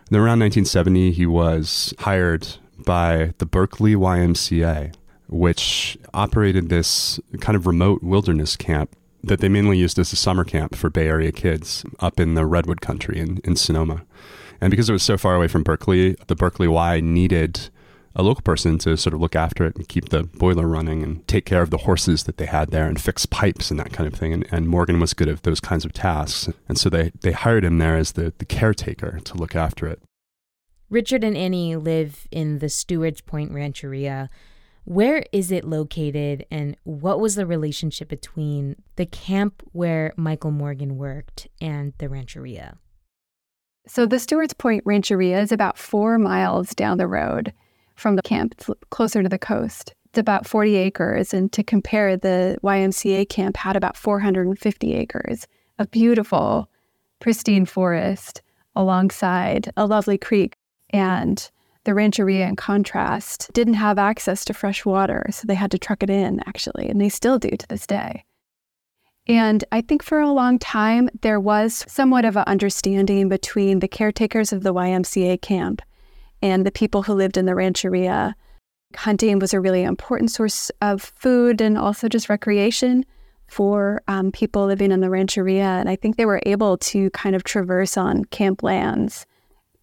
Then 0.09 0.19
around 0.19 0.41
1970, 0.41 1.13
he 1.13 1.25
was 1.25 1.93
hired 1.99 2.45
by 2.85 3.33
the 3.37 3.45
Berkeley 3.45 3.95
YMCA, 3.95 4.93
which 5.29 5.97
operated 6.13 6.67
this 6.67 7.21
kind 7.39 7.55
of 7.55 7.65
remote 7.65 8.03
wilderness 8.03 8.57
camp 8.57 8.97
that 9.23 9.39
they 9.39 9.47
mainly 9.47 9.77
used 9.77 9.97
as 9.97 10.11
a 10.11 10.17
summer 10.17 10.43
camp 10.43 10.75
for 10.75 10.89
Bay 10.89 11.07
Area 11.07 11.31
kids 11.31 11.85
up 12.01 12.19
in 12.19 12.33
the 12.33 12.45
Redwood 12.45 12.81
country 12.81 13.17
in, 13.17 13.37
in 13.45 13.55
Sonoma. 13.55 14.03
And 14.63 14.71
because 14.71 14.89
it 14.89 14.93
was 14.93 15.03
so 15.03 15.17
far 15.17 15.35
away 15.35 15.49
from 15.49 15.61
Berkeley, 15.61 16.15
the 16.27 16.37
Berkeley 16.37 16.69
Y 16.69 17.01
needed 17.01 17.69
a 18.15 18.23
local 18.23 18.43
person 18.43 18.77
to 18.77 18.95
sort 18.95 19.13
of 19.13 19.19
look 19.19 19.35
after 19.35 19.65
it 19.65 19.75
and 19.75 19.89
keep 19.89 20.07
the 20.07 20.23
boiler 20.23 20.65
running 20.65 21.03
and 21.03 21.27
take 21.27 21.43
care 21.43 21.61
of 21.61 21.69
the 21.69 21.79
horses 21.79 22.23
that 22.23 22.37
they 22.37 22.45
had 22.45 22.71
there 22.71 22.87
and 22.87 23.01
fix 23.01 23.25
pipes 23.25 23.69
and 23.69 23.77
that 23.77 23.91
kind 23.91 24.07
of 24.07 24.17
thing. 24.17 24.31
And, 24.31 24.47
and 24.53 24.69
Morgan 24.69 25.01
was 25.01 25.13
good 25.13 25.27
at 25.27 25.43
those 25.43 25.59
kinds 25.59 25.83
of 25.83 25.91
tasks. 25.91 26.49
And 26.69 26.77
so 26.77 26.89
they, 26.89 27.11
they 27.19 27.33
hired 27.33 27.65
him 27.65 27.77
there 27.77 27.97
as 27.97 28.13
the, 28.13 28.31
the 28.37 28.45
caretaker 28.45 29.19
to 29.25 29.35
look 29.35 29.53
after 29.53 29.85
it. 29.85 30.01
Richard 30.89 31.25
and 31.25 31.35
Annie 31.35 31.75
live 31.75 32.25
in 32.31 32.59
the 32.59 32.69
Stewart's 32.69 33.19
Point 33.19 33.51
Rancheria. 33.51 34.29
Where 34.85 35.25
is 35.33 35.51
it 35.51 35.65
located, 35.65 36.45
and 36.49 36.77
what 36.83 37.19
was 37.19 37.35
the 37.35 37.45
relationship 37.45 38.07
between 38.07 38.77
the 38.95 39.05
camp 39.05 39.61
where 39.73 40.13
Michael 40.15 40.51
Morgan 40.51 40.97
worked 40.97 41.49
and 41.59 41.91
the 41.97 42.07
rancheria? 42.07 42.77
So, 43.85 44.05
the 44.05 44.19
Stewart's 44.19 44.53
Point 44.53 44.83
Rancheria 44.85 45.41
is 45.41 45.51
about 45.51 45.77
four 45.77 46.17
miles 46.17 46.73
down 46.73 46.97
the 46.97 47.07
road 47.07 47.53
from 47.95 48.15
the 48.15 48.21
camp. 48.21 48.61
Closer 48.89 49.21
to 49.21 49.29
the 49.29 49.37
coast. 49.37 49.93
It's 50.05 50.17
about 50.17 50.47
40 50.47 50.75
acres. 50.75 51.33
And 51.33 51.51
to 51.53 51.63
compare, 51.63 52.15
the 52.15 52.57
YMCA 52.63 53.27
camp 53.29 53.57
had 53.57 53.75
about 53.75 53.97
450 53.97 54.93
acres 54.93 55.47
of 55.79 55.91
beautiful, 55.91 56.69
pristine 57.19 57.65
forest 57.65 58.41
alongside 58.75 59.71
a 59.75 59.85
lovely 59.85 60.17
creek. 60.17 60.55
And 60.91 61.49
the 61.83 61.93
rancheria, 61.93 62.47
in 62.47 62.55
contrast, 62.55 63.51
didn't 63.53 63.73
have 63.73 63.97
access 63.97 64.45
to 64.45 64.53
fresh 64.53 64.85
water. 64.85 65.25
So 65.31 65.45
they 65.45 65.55
had 65.55 65.71
to 65.71 65.79
truck 65.79 66.03
it 66.03 66.09
in, 66.09 66.39
actually. 66.47 66.87
And 66.87 67.01
they 67.01 67.09
still 67.09 67.37
do 67.39 67.49
to 67.49 67.67
this 67.67 67.85
day. 67.85 68.23
And 69.27 69.63
I 69.71 69.81
think 69.81 70.03
for 70.03 70.19
a 70.19 70.31
long 70.31 70.59
time, 70.59 71.09
there 71.21 71.39
was 71.39 71.85
somewhat 71.87 72.25
of 72.25 72.35
an 72.35 72.43
understanding 72.45 73.29
between 73.29 73.79
the 73.79 73.87
caretakers 73.87 74.51
of 74.51 74.63
the 74.63 74.73
YMCA 74.73 75.41
camp 75.41 75.81
and 76.41 76.65
the 76.65 76.71
people 76.71 77.03
who 77.03 77.13
lived 77.13 77.37
in 77.37 77.45
the 77.45 77.55
rancheria. 77.55 78.35
Hunting 78.95 79.39
was 79.39 79.53
a 79.53 79.61
really 79.61 79.83
important 79.83 80.29
source 80.29 80.69
of 80.81 81.01
food 81.01 81.61
and 81.61 81.77
also 81.77 82.09
just 82.09 82.27
recreation 82.29 83.05
for 83.47 84.01
um, 84.07 84.31
people 84.31 84.65
living 84.65 84.91
in 84.91 84.99
the 84.99 85.09
rancheria. 85.09 85.63
And 85.63 85.89
I 85.89 85.95
think 85.95 86.17
they 86.17 86.25
were 86.25 86.41
able 86.45 86.77
to 86.77 87.09
kind 87.11 87.35
of 87.35 87.43
traverse 87.43 87.95
on 87.95 88.25
camp 88.25 88.61
lands. 88.61 89.25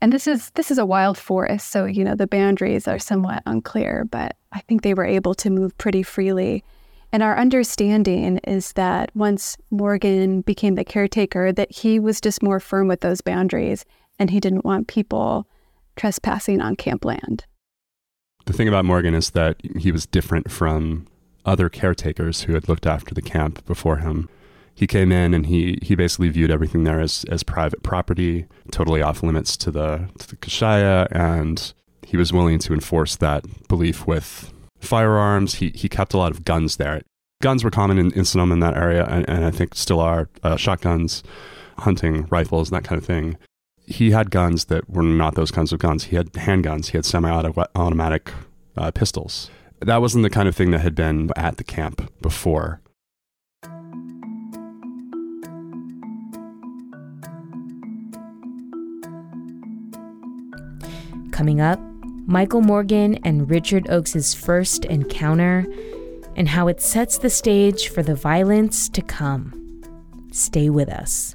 And 0.03 0.13
this 0.13 0.27
is 0.27 0.51
this 0.51 0.71
is 0.71 0.79
a 0.79 0.87
wild 0.87 1.19
forest, 1.19 1.69
so 1.71 1.85
you 1.85 2.05
know 2.05 2.15
the 2.15 2.27
boundaries 2.27 2.89
are 2.89 2.99
somewhat 2.99 3.43
unclear, 3.45 4.07
but 4.11 4.35
I 4.51 4.61
think 4.61 4.81
they 4.81 4.95
were 4.95 5.05
able 5.05 5.35
to 5.35 5.51
move 5.51 5.77
pretty 5.77 6.03
freely. 6.03 6.65
And 7.13 7.23
our 7.23 7.37
understanding 7.37 8.39
is 8.39 8.73
that 8.73 9.11
once 9.15 9.57
Morgan 9.71 10.43
became 10.43 10.77
the 10.77 10.85
caretaker, 10.85 11.53
that 11.53 11.73
he 11.73 11.99
was 11.99 12.21
just 12.21 12.43
more 12.43 12.61
firm 12.61 12.87
with 12.87 13.01
those 13.01 13.21
boundaries 13.21 13.85
and 14.19 14.31
he 14.31 14.39
didn't 14.39 14.65
want 14.65 14.87
people 14.87 15.49
trespassing 15.97 16.61
on 16.61 16.77
camp 16.77 17.05
land. 17.05 17.47
The 18.47 18.53
thing 18.53 18.69
about 18.69 18.85
Morgan 18.85 19.15
is 19.15 19.31
that 19.31 19.57
he 19.79 19.91
was 19.91 20.07
different 20.07 20.51
from 20.51 21.07
other 21.45 21.69
caretakers 21.69 22.43
who 22.43 22.55
had 22.55 22.69
looked 22.69 22.87
after 22.87 23.15
the 23.15 23.23
camp 23.23 23.65
before 23.67 23.97
him. 23.97 24.29
He 24.75 24.87
came 24.87 25.11
in 25.11 25.35
and 25.35 25.47
he, 25.47 25.79
he 25.83 25.95
basically 25.95 26.29
viewed 26.29 26.51
everything 26.51 26.85
there 26.85 27.01
as, 27.01 27.25
as 27.29 27.43
private 27.43 27.83
property, 27.83 28.47
totally 28.71 29.03
off 29.03 29.23
limits 29.23 29.57
to 29.59 29.71
the, 29.71 30.09
to 30.19 30.29
the 30.29 30.37
Kashaya, 30.37 31.09
and 31.11 31.73
he 32.07 32.17
was 32.17 32.33
willing 32.33 32.59
to 32.61 32.73
enforce 32.73 33.17
that 33.17 33.69
belief 33.69 34.07
with 34.07 34.53
firearms. 34.81 35.55
He, 35.55 35.71
he 35.75 35.89
kept 35.89 36.15
a 36.15 36.19
lot 36.19 36.33
of 36.33 36.45
guns 36.45 36.77
there. 36.77 37.03
Guns 37.43 37.65
were 37.65 37.71
common 37.71 37.99
in, 37.99 38.13
in 38.13 38.25
Sonoma 38.25 38.55
in 38.55 38.61
that 38.61 38.77
area, 38.77 39.07
and, 39.07 39.29
and 39.29 39.45
I 39.45 39.51
think 39.51 39.75
still 39.75 40.01
are 40.01 40.29
uh, 40.43 40.57
shotguns, 40.57 41.23
hunting 41.79 42.27
rifles, 42.31 42.71
and 42.71 42.77
that 42.77 42.87
kind 42.87 43.01
of 43.01 43.07
thing 43.07 43.37
he 43.91 44.13
had 44.13 44.31
guns 44.31 44.67
that 44.67 44.89
were 44.89 45.03
not 45.03 45.35
those 45.35 45.51
kinds 45.51 45.73
of 45.73 45.81
guns. 45.81 46.05
He 46.05 46.17
had 46.17 46.33
handguns. 46.33 46.87
He 46.91 46.99
had 46.99 47.05
semi-automatic 47.05 48.33
uh, 48.77 48.91
pistols. 48.93 49.51
That 49.81 50.01
wasn't 50.01 50.23
the 50.23 50.31
kind 50.31 50.49
of 50.49 50.55
thing 50.55 50.71
that 50.71 50.81
had 50.81 50.95
been 50.95 51.31
at 51.37 51.57
the 51.57 51.65
camp 51.65 52.11
before. 52.23 52.81
Coming 61.33 61.61
up, 61.61 61.81
Michael 62.31 62.61
Morgan 62.61 63.17
and 63.25 63.51
Richard 63.51 63.91
Oakes' 63.91 64.35
first 64.35 64.85
encounter 64.85 65.67
and 66.37 66.49
how 66.49 66.69
it 66.69 66.81
sets 66.81 67.19
the 67.19 67.29
stage 67.29 67.89
for 67.89 68.05
the 68.05 68.15
violence 68.15 68.89
to 68.91 69.03
come. 69.03 69.83
Stay 70.31 70.71
with 70.71 70.89
us. 70.91 71.35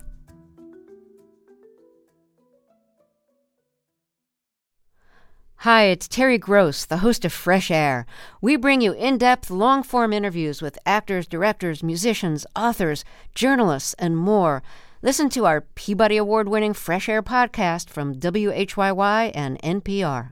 Hi, 5.58 5.84
it's 5.84 6.08
Terry 6.08 6.38
Gross, 6.38 6.86
the 6.86 7.00
host 7.00 7.26
of 7.26 7.34
Fresh 7.34 7.70
Air. 7.70 8.06
We 8.40 8.56
bring 8.56 8.80
you 8.80 8.94
in 8.94 9.18
depth, 9.18 9.50
long 9.50 9.84
form 9.84 10.14
interviews 10.14 10.62
with 10.62 10.80
actors, 10.86 11.28
directors, 11.28 11.84
musicians, 11.84 12.46
authors, 12.56 13.04
journalists, 13.34 13.96
and 13.96 14.16
more. 14.16 14.64
Listen 15.02 15.28
to 15.32 15.46
our 15.46 15.60
Peabody 15.60 16.16
Award 16.16 16.48
winning 16.48 16.74
Fresh 16.74 17.10
Air 17.10 17.22
podcast 17.22 17.90
from 17.90 18.16
WHYY 18.16 19.32
and 19.36 19.62
NPR. 19.62 20.32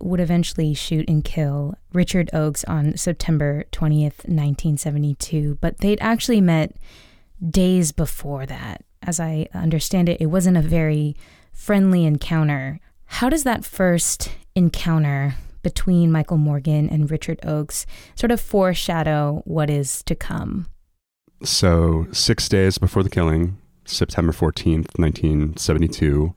would 0.00 0.20
eventually 0.20 0.74
shoot 0.74 1.08
and 1.08 1.24
kill 1.24 1.74
Richard 1.92 2.30
Oakes 2.32 2.64
on 2.64 2.96
September 2.96 3.64
20th, 3.72 4.26
1972, 4.26 5.58
but 5.60 5.78
they'd 5.78 6.00
actually 6.00 6.40
met 6.40 6.76
days 7.48 7.92
before 7.92 8.46
that. 8.46 8.84
As 9.02 9.18
I 9.18 9.48
understand 9.54 10.08
it, 10.08 10.20
it 10.20 10.26
wasn't 10.26 10.56
a 10.56 10.62
very 10.62 11.16
friendly 11.52 12.04
encounter. 12.04 12.80
How 13.06 13.28
does 13.28 13.44
that 13.44 13.64
first 13.64 14.30
encounter 14.54 15.34
between 15.62 16.12
Michael 16.12 16.36
Morgan 16.36 16.88
and 16.88 17.10
Richard 17.10 17.38
Oakes 17.44 17.86
sort 18.14 18.30
of 18.30 18.40
foreshadow 18.40 19.42
what 19.44 19.70
is 19.70 20.02
to 20.04 20.14
come? 20.14 20.66
So, 21.42 22.06
six 22.12 22.48
days 22.48 22.78
before 22.78 23.02
the 23.02 23.10
killing, 23.10 23.56
September 23.86 24.32
14th, 24.32 24.98
1972, 24.98 26.34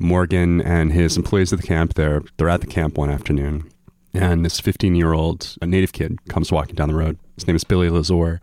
Morgan 0.00 0.60
and 0.62 0.92
his 0.92 1.16
employees 1.16 1.52
at 1.52 1.60
the 1.60 1.66
camp, 1.66 1.94
they're, 1.94 2.22
they're 2.36 2.48
at 2.48 2.62
the 2.62 2.66
camp 2.66 2.96
one 2.96 3.10
afternoon. 3.10 3.70
and 4.12 4.44
this 4.44 4.58
15 4.58 4.94
year 4.94 5.12
old 5.12 5.56
native 5.62 5.92
kid 5.92 6.18
comes 6.28 6.50
walking 6.50 6.74
down 6.74 6.88
the 6.88 6.96
road. 6.96 7.18
His 7.36 7.46
name 7.46 7.56
is 7.56 7.64
Billy 7.64 7.88
Lazor. 7.88 8.40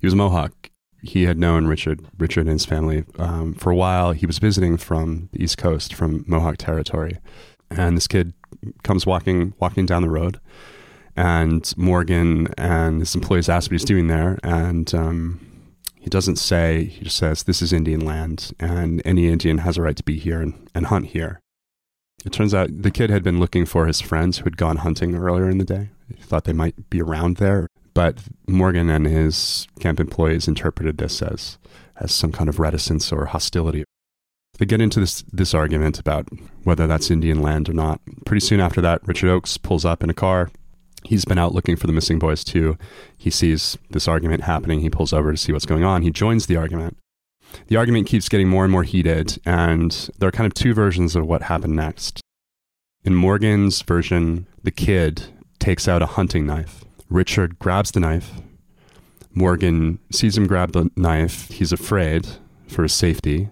He 0.00 0.06
was 0.06 0.12
a 0.12 0.16
Mohawk. 0.16 0.70
He 1.02 1.24
had 1.24 1.38
known 1.38 1.66
Richard, 1.66 2.04
Richard 2.18 2.42
and 2.42 2.50
his 2.50 2.64
family 2.64 3.04
um, 3.18 3.54
for 3.54 3.70
a 3.70 3.76
while. 3.76 4.12
He 4.12 4.26
was 4.26 4.38
visiting 4.38 4.76
from 4.76 5.28
the 5.32 5.42
East 5.42 5.56
Coast, 5.56 5.94
from 5.94 6.24
Mohawk 6.26 6.56
territory, 6.56 7.18
and 7.70 7.96
this 7.96 8.08
kid 8.08 8.32
comes 8.82 9.06
walking 9.06 9.54
walking 9.60 9.86
down 9.86 10.02
the 10.02 10.10
road, 10.10 10.40
and 11.14 11.72
Morgan 11.76 12.48
and 12.58 13.00
his 13.00 13.14
employees 13.14 13.48
ask 13.48 13.70
what 13.70 13.74
he's 13.74 13.84
doing 13.84 14.08
there, 14.08 14.38
and 14.42 14.92
um, 14.94 15.40
he 16.06 16.10
doesn't 16.10 16.36
say. 16.36 16.84
He 16.84 17.02
just 17.02 17.16
says, 17.16 17.42
"This 17.42 17.60
is 17.60 17.72
Indian 17.72 17.98
land, 17.98 18.52
and 18.60 19.02
any 19.04 19.26
Indian 19.26 19.58
has 19.58 19.76
a 19.76 19.82
right 19.82 19.96
to 19.96 20.04
be 20.04 20.20
here 20.20 20.40
and, 20.40 20.54
and 20.72 20.86
hunt 20.86 21.06
here." 21.06 21.40
It 22.24 22.30
turns 22.30 22.54
out 22.54 22.70
the 22.70 22.92
kid 22.92 23.10
had 23.10 23.24
been 23.24 23.40
looking 23.40 23.66
for 23.66 23.88
his 23.88 24.00
friends 24.00 24.38
who 24.38 24.44
had 24.44 24.56
gone 24.56 24.76
hunting 24.76 25.16
earlier 25.16 25.50
in 25.50 25.58
the 25.58 25.64
day. 25.64 25.90
He 26.16 26.22
thought 26.22 26.44
they 26.44 26.52
might 26.52 26.88
be 26.90 27.02
around 27.02 27.38
there, 27.38 27.66
but 27.92 28.20
Morgan 28.46 28.88
and 28.88 29.04
his 29.04 29.66
camp 29.80 29.98
employees 29.98 30.46
interpreted 30.46 30.98
this 30.98 31.20
as 31.22 31.58
as 31.96 32.12
some 32.12 32.30
kind 32.30 32.48
of 32.48 32.60
reticence 32.60 33.10
or 33.10 33.26
hostility. 33.26 33.82
They 34.58 34.64
get 34.64 34.80
into 34.80 35.00
this 35.00 35.24
this 35.32 35.54
argument 35.54 35.98
about 35.98 36.28
whether 36.62 36.86
that's 36.86 37.10
Indian 37.10 37.42
land 37.42 37.68
or 37.68 37.72
not. 37.72 38.00
Pretty 38.24 38.46
soon 38.46 38.60
after 38.60 38.80
that, 38.80 39.04
Richard 39.08 39.30
Oakes 39.30 39.58
pulls 39.58 39.84
up 39.84 40.04
in 40.04 40.10
a 40.10 40.14
car. 40.14 40.50
He's 41.06 41.24
been 41.24 41.38
out 41.38 41.54
looking 41.54 41.76
for 41.76 41.86
the 41.86 41.92
missing 41.92 42.18
boys 42.18 42.42
too. 42.42 42.76
He 43.16 43.30
sees 43.30 43.78
this 43.90 44.08
argument 44.08 44.42
happening. 44.42 44.80
He 44.80 44.90
pulls 44.90 45.12
over 45.12 45.30
to 45.30 45.38
see 45.38 45.52
what's 45.52 45.66
going 45.66 45.84
on. 45.84 46.02
He 46.02 46.10
joins 46.10 46.46
the 46.46 46.56
argument. 46.56 46.96
The 47.68 47.76
argument 47.76 48.08
keeps 48.08 48.28
getting 48.28 48.48
more 48.48 48.64
and 48.64 48.72
more 48.72 48.82
heated, 48.82 49.38
and 49.46 50.10
there 50.18 50.28
are 50.28 50.32
kind 50.32 50.46
of 50.46 50.54
two 50.54 50.74
versions 50.74 51.14
of 51.14 51.26
what 51.26 51.42
happened 51.42 51.76
next. 51.76 52.20
In 53.04 53.14
Morgan's 53.14 53.82
version, 53.82 54.48
the 54.64 54.72
kid 54.72 55.22
takes 55.60 55.86
out 55.86 56.02
a 56.02 56.06
hunting 56.06 56.44
knife. 56.44 56.84
Richard 57.08 57.58
grabs 57.60 57.92
the 57.92 58.00
knife. 58.00 58.32
Morgan 59.32 60.00
sees 60.10 60.36
him 60.36 60.48
grab 60.48 60.72
the 60.72 60.90
knife. 60.96 61.50
He's 61.50 61.72
afraid 61.72 62.26
for 62.66 62.82
his 62.82 62.92
safety. 62.92 63.50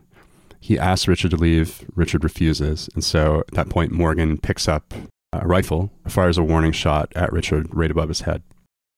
He 0.60 0.78
asks 0.78 1.06
Richard 1.06 1.30
to 1.30 1.36
leave. 1.36 1.84
Richard 1.94 2.24
refuses. 2.24 2.88
And 2.94 3.04
so 3.04 3.40
at 3.40 3.54
that 3.54 3.68
point, 3.68 3.92
Morgan 3.92 4.38
picks 4.38 4.66
up 4.66 4.92
a 5.42 5.46
rifle, 5.46 5.90
fires 6.08 6.38
a 6.38 6.42
warning 6.42 6.72
shot 6.72 7.12
at 7.14 7.32
Richard 7.32 7.68
right 7.72 7.90
above 7.90 8.08
his 8.08 8.22
head, 8.22 8.42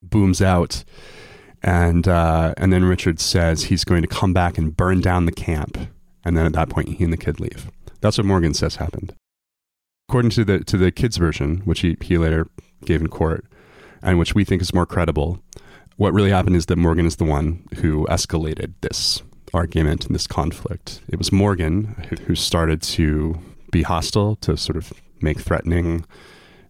booms 0.02 0.42
out. 0.42 0.84
And, 1.62 2.06
uh, 2.06 2.54
and 2.56 2.72
then 2.72 2.84
Richard 2.84 3.18
says 3.18 3.64
he's 3.64 3.84
going 3.84 4.02
to 4.02 4.08
come 4.08 4.32
back 4.32 4.58
and 4.58 4.76
burn 4.76 5.00
down 5.00 5.26
the 5.26 5.32
camp. 5.32 5.78
And 6.24 6.36
then 6.36 6.46
at 6.46 6.52
that 6.52 6.68
point, 6.68 6.88
he 6.88 7.04
and 7.04 7.12
the 7.12 7.16
kid 7.16 7.40
leave. 7.40 7.70
That's 8.00 8.18
what 8.18 8.26
Morgan 8.26 8.54
says 8.54 8.76
happened. 8.76 9.14
According 10.08 10.30
to 10.32 10.44
the, 10.44 10.64
to 10.64 10.76
the 10.76 10.92
kid's 10.92 11.16
version, 11.16 11.62
which 11.64 11.80
he, 11.80 11.96
he 12.00 12.18
later 12.18 12.48
gave 12.84 13.00
in 13.00 13.08
court, 13.08 13.44
and 14.02 14.18
which 14.18 14.34
we 14.34 14.44
think 14.44 14.62
is 14.62 14.74
more 14.74 14.86
credible, 14.86 15.40
what 15.96 16.12
really 16.12 16.30
happened 16.30 16.56
is 16.56 16.66
that 16.66 16.76
Morgan 16.76 17.06
is 17.06 17.16
the 17.16 17.24
one 17.24 17.66
who 17.76 18.06
escalated 18.06 18.74
this 18.82 19.22
argument 19.54 20.06
and 20.06 20.14
this 20.14 20.26
conflict. 20.26 21.00
It 21.08 21.16
was 21.16 21.32
Morgan 21.32 22.06
who 22.26 22.34
started 22.34 22.82
to 22.82 23.40
be 23.72 23.82
hostile, 23.82 24.36
to 24.36 24.56
sort 24.56 24.76
of 24.76 24.92
make 25.20 25.40
threatening 25.40 26.04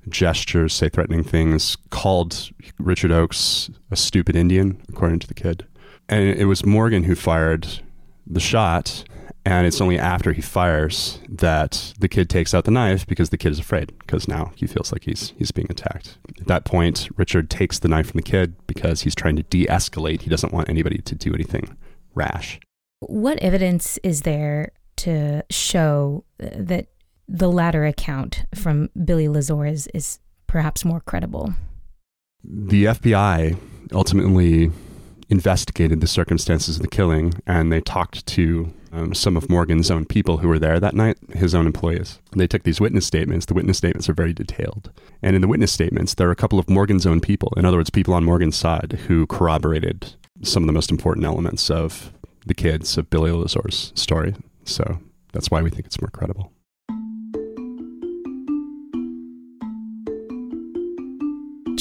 gestures, 0.09 0.73
say 0.73 0.88
threatening 0.88 1.25
things, 1.25 1.76
called 1.91 2.50
Richard 2.79 3.12
Oakes 3.12 3.71
a 3.91 3.97
stupid 3.97 4.37
Indian, 4.37 4.81
according 4.88 5.19
to 5.21 5.26
the 5.26 5.35
kid. 5.35 5.67
And 6.09 6.25
it 6.25 6.45
was 6.47 6.65
Morgan 6.65 7.05
who 7.05 7.15
fired 7.15 7.81
the 8.26 8.41
shot. 8.41 9.05
And 9.45 9.65
it's 9.65 9.81
only 9.81 9.97
after 9.97 10.33
he 10.33 10.43
fires 10.43 11.21
that 11.29 11.95
the 12.00 12.09
kid 12.09 12.29
takes 12.29 12.53
out 12.53 12.65
the 12.65 12.73
knife 12.73 13.07
because 13.07 13.31
the 13.31 13.38
kid 13.38 13.53
is 13.53 13.61
afraid 13.61 13.97
because 14.00 14.26
now 14.26 14.50
he 14.57 14.67
feels 14.67 14.91
like 14.91 15.05
he's 15.05 15.35
he's 15.38 15.53
being 15.53 15.69
attacked. 15.71 16.19
At 16.41 16.49
that 16.49 16.65
point, 16.65 17.09
Richard 17.17 17.49
takes 17.49 17.79
the 17.79 17.87
knife 17.87 18.11
from 18.11 18.19
the 18.19 18.25
kid 18.25 18.57
because 18.67 19.03
he's 19.03 19.15
trying 19.15 19.37
to 19.37 19.45
de-escalate. 19.45 20.23
He 20.23 20.31
doesn't 20.31 20.53
want 20.53 20.69
anybody 20.69 20.99
to 20.99 21.15
do 21.15 21.33
anything 21.33 21.76
rash. 22.12 22.59
What 22.99 23.38
evidence 23.38 24.00
is 24.03 24.23
there 24.23 24.73
to 24.97 25.45
show 25.49 26.25
that 26.39 26.89
the 27.28 27.50
latter 27.50 27.84
account 27.84 28.45
from 28.54 28.91
Billy 29.04 29.26
Lazor 29.26 29.71
is, 29.71 29.89
is 29.89 30.19
perhaps 30.47 30.84
more 30.84 31.00
credible? 31.00 31.54
The 32.45 32.84
FBI 32.84 33.58
ultimately 33.93 34.71
investigated 35.28 36.00
the 36.00 36.06
circumstances 36.06 36.76
of 36.76 36.82
the 36.82 36.89
killing 36.89 37.34
and 37.47 37.73
they 37.73 37.80
talked 37.80 38.25
to 38.26 38.73
um, 38.93 39.12
some 39.12 39.36
of 39.36 39.50
Morgan's 39.50 39.91
own 39.91 40.04
people 40.04 40.39
who 40.39 40.49
were 40.49 40.58
there 40.58 40.78
that 40.80 40.95
night, 40.95 41.19
his 41.34 41.54
own 41.54 41.67
employees. 41.67 42.19
They 42.34 42.47
took 42.47 42.62
these 42.62 42.80
witness 42.80 43.06
statements. 43.06 43.47
The 43.47 43.54
witness 43.54 43.76
statements 43.78 44.08
are 44.08 44.15
very 44.15 44.32
detailed. 44.32 44.91
And 45.23 45.34
in 45.34 45.43
the 45.43 45.49
witness 45.49 45.73
statements, 45.73 46.15
there 46.15 46.28
are 46.28 46.32
a 46.32 46.36
couple 46.36 46.58
of 46.58 46.71
Morgan's 46.71 47.06
own 47.06 47.21
people, 47.21 47.52
in 47.56 47.65
other 47.65 47.76
words, 47.76 47.91
people 47.91 48.15
on 48.15 48.25
Morgan's 48.25 48.56
side, 48.56 49.00
who 49.06 49.26
corroborated 49.26 50.15
some 50.43 50.62
of 50.62 50.67
the 50.67 50.73
most 50.73 50.91
important 50.91 51.26
elements 51.26 51.71
of 51.71 52.12
the 52.47 52.54
kids 52.54 52.97
of 52.97 53.10
Billy 53.10 53.30
Lazor's 53.30 53.93
story. 53.95 54.34
So 54.65 54.99
that's 55.32 55.50
why 55.50 55.60
we 55.60 55.71
think 55.71 55.86
it's 55.86 56.00
more 56.00 56.10
credible. 56.10 56.52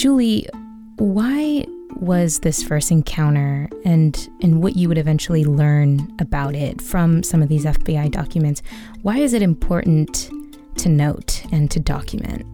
Julie, 0.06 0.48
why 0.98 1.66
was 1.96 2.42
this 2.42 2.62
first 2.62 2.92
encounter 2.92 3.68
and 3.86 4.30
and 4.44 4.62
what 4.62 4.76
you 4.76 4.88
would 4.88 5.00
eventually 5.00 5.44
learn 5.44 6.16
about 6.20 6.54
it 6.54 6.80
from 6.80 7.24
some 7.24 7.42
of 7.42 7.50
these 7.50 7.66
FBI 7.66 8.12
documents? 8.12 8.62
Why 9.02 9.18
is 9.18 9.34
it 9.34 9.42
important 9.42 10.30
to 10.78 10.90
note 10.90 11.44
and 11.52 11.72
to 11.72 11.80
document? 11.80 12.46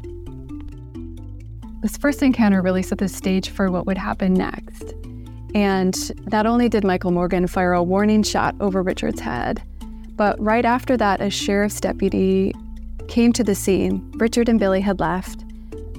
This 1.81 1.97
first 1.97 2.23
encounter 2.23 2.61
really 2.61 2.83
set 2.83 2.99
the 2.99 3.09
stage 3.09 3.49
for 3.49 3.69
what 3.69 3.85
would 3.85 3.97
happen 3.97 4.33
next. 4.33 4.93
And 5.53 5.93
not 6.31 6.45
only 6.45 6.69
did 6.69 6.85
Michael 6.85 7.11
Morgan 7.11 7.47
fire 7.47 7.73
a 7.73 7.83
warning 7.83 8.23
shot 8.23 8.55
over 8.61 8.81
Richard's 8.81 9.19
head, 9.19 9.61
but 10.15 10.39
right 10.39 10.63
after 10.63 10.95
that, 10.95 11.19
a 11.19 11.29
sheriff's 11.29 11.81
deputy 11.81 12.53
came 13.09 13.33
to 13.33 13.43
the 13.43 13.55
scene. 13.55 14.09
Richard 14.15 14.47
and 14.47 14.57
Billy 14.57 14.79
had 14.79 15.01
left. 15.01 15.43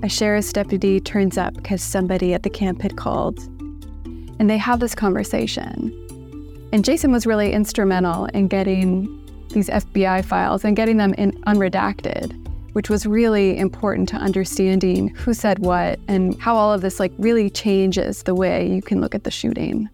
A 0.03 0.09
sheriff's 0.09 0.53
deputy 0.53 1.01
turns 1.01 1.39
up 1.39 1.55
because 1.55 1.83
somebody 1.83 2.35
at 2.35 2.43
the 2.43 2.51
camp 2.51 2.83
had 2.83 2.97
called. 2.97 3.39
And 4.39 4.51
they 4.51 4.59
have 4.59 4.81
this 4.81 4.95
conversation. 4.95 5.93
And 6.73 6.85
Jason 6.85 7.13
was 7.13 7.27
really 7.27 7.53
instrumental 7.53 8.27
in 8.27 8.49
getting 8.49 9.07
these 9.51 9.69
FBI 9.69 10.25
files 10.25 10.65
and 10.65 10.75
getting 10.75 10.97
them 10.97 11.15
in 11.15 11.33
unredacted 11.43 12.39
which 12.73 12.89
was 12.89 13.07
really 13.07 13.59
important 13.59 14.09
to 14.09 14.17
understanding 14.17 15.09
who 15.09 15.35
said 15.35 15.59
what 15.59 15.99
and 16.09 16.41
how 16.41 16.57
all 16.57 16.73
of 16.73 16.81
this 16.81 16.99
like 16.99 17.13
really 17.19 17.51
changes 17.51 18.23
the 18.23 18.35
way 18.35 18.69
you 18.69 18.83
can 18.83 19.01
look 19.01 19.15
at 19.15 19.25
the 19.25 19.31
shooting. 19.31 19.89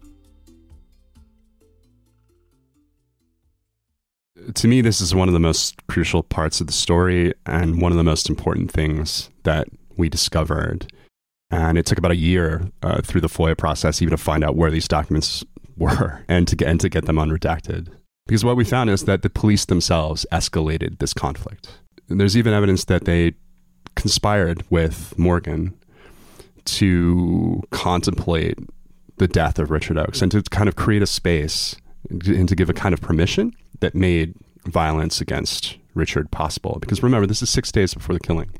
To 4.54 4.68
me, 4.68 4.80
this 4.80 5.00
is 5.00 5.14
one 5.14 5.28
of 5.28 5.34
the 5.34 5.40
most 5.40 5.86
crucial 5.88 6.22
parts 6.22 6.60
of 6.60 6.68
the 6.68 6.72
story 6.72 7.34
and 7.44 7.82
one 7.82 7.92
of 7.92 7.98
the 7.98 8.04
most 8.04 8.30
important 8.30 8.70
things 8.70 9.28
that 9.42 9.68
we 9.98 10.08
discovered. 10.08 10.90
And 11.50 11.78
it 11.78 11.86
took 11.86 11.98
about 11.98 12.10
a 12.10 12.16
year 12.16 12.70
uh, 12.82 13.00
through 13.02 13.22
the 13.22 13.28
FOIA 13.28 13.56
process 13.56 14.02
even 14.02 14.10
to 14.10 14.22
find 14.22 14.44
out 14.44 14.56
where 14.56 14.70
these 14.70 14.88
documents 14.88 15.44
were 15.76 16.24
and 16.28 16.46
to 16.48 16.56
get 16.56 16.68
and 16.68 16.80
to 16.80 16.88
get 16.88 17.06
them 17.06 17.16
unredacted. 17.16 17.88
Because 18.26 18.44
what 18.44 18.56
we 18.56 18.64
found 18.64 18.90
is 18.90 19.04
that 19.04 19.22
the 19.22 19.30
police 19.30 19.64
themselves 19.64 20.26
escalated 20.30 20.98
this 20.98 21.14
conflict. 21.14 21.78
And 22.08 22.20
there's 22.20 22.36
even 22.36 22.52
evidence 22.52 22.84
that 22.84 23.06
they 23.06 23.34
conspired 23.96 24.64
with 24.70 25.18
Morgan 25.18 25.74
to 26.64 27.62
contemplate 27.70 28.58
the 29.16 29.26
death 29.26 29.58
of 29.58 29.70
Richard 29.70 29.98
Oakes 29.98 30.22
and 30.22 30.30
to 30.32 30.42
kind 30.42 30.68
of 30.68 30.76
create 30.76 31.02
a 31.02 31.06
space 31.06 31.74
and 32.10 32.48
to 32.48 32.54
give 32.54 32.70
a 32.70 32.74
kind 32.74 32.92
of 32.92 33.00
permission 33.00 33.54
that 33.80 33.94
made 33.94 34.34
violence 34.64 35.20
against 35.20 35.78
Richard 35.94 36.30
possible. 36.30 36.78
Because 36.80 37.02
remember, 37.02 37.26
this 37.26 37.42
is 37.42 37.50
six 37.50 37.72
days 37.72 37.94
before 37.94 38.14
the 38.14 38.20
killing. 38.20 38.50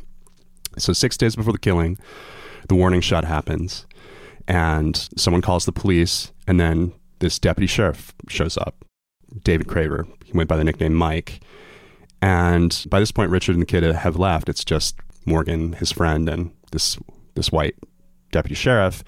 So, 0.78 0.92
six 0.92 1.16
days 1.16 1.36
before 1.36 1.52
the 1.52 1.58
killing, 1.58 1.98
the 2.68 2.74
warning 2.74 3.00
shot 3.00 3.24
happens, 3.24 3.86
and 4.46 4.96
someone 5.16 5.42
calls 5.42 5.64
the 5.64 5.72
police, 5.72 6.32
and 6.46 6.58
then 6.60 6.92
this 7.18 7.38
deputy 7.38 7.66
sheriff 7.66 8.14
shows 8.28 8.56
up, 8.56 8.84
David 9.42 9.66
Craver. 9.66 10.06
He 10.24 10.32
went 10.32 10.48
by 10.48 10.56
the 10.56 10.64
nickname 10.64 10.94
Mike, 10.94 11.40
and 12.20 12.84
by 12.88 13.00
this 13.00 13.12
point, 13.12 13.30
Richard 13.30 13.52
and 13.52 13.62
the 13.62 13.66
kid 13.66 13.82
have 13.82 14.16
left. 14.16 14.48
It's 14.48 14.64
just 14.64 14.96
Morgan, 15.24 15.74
his 15.74 15.92
friend, 15.92 16.28
and 16.28 16.50
this 16.72 16.98
this 17.34 17.52
white 17.52 17.76
deputy 18.32 18.54
sheriff. 18.54 19.04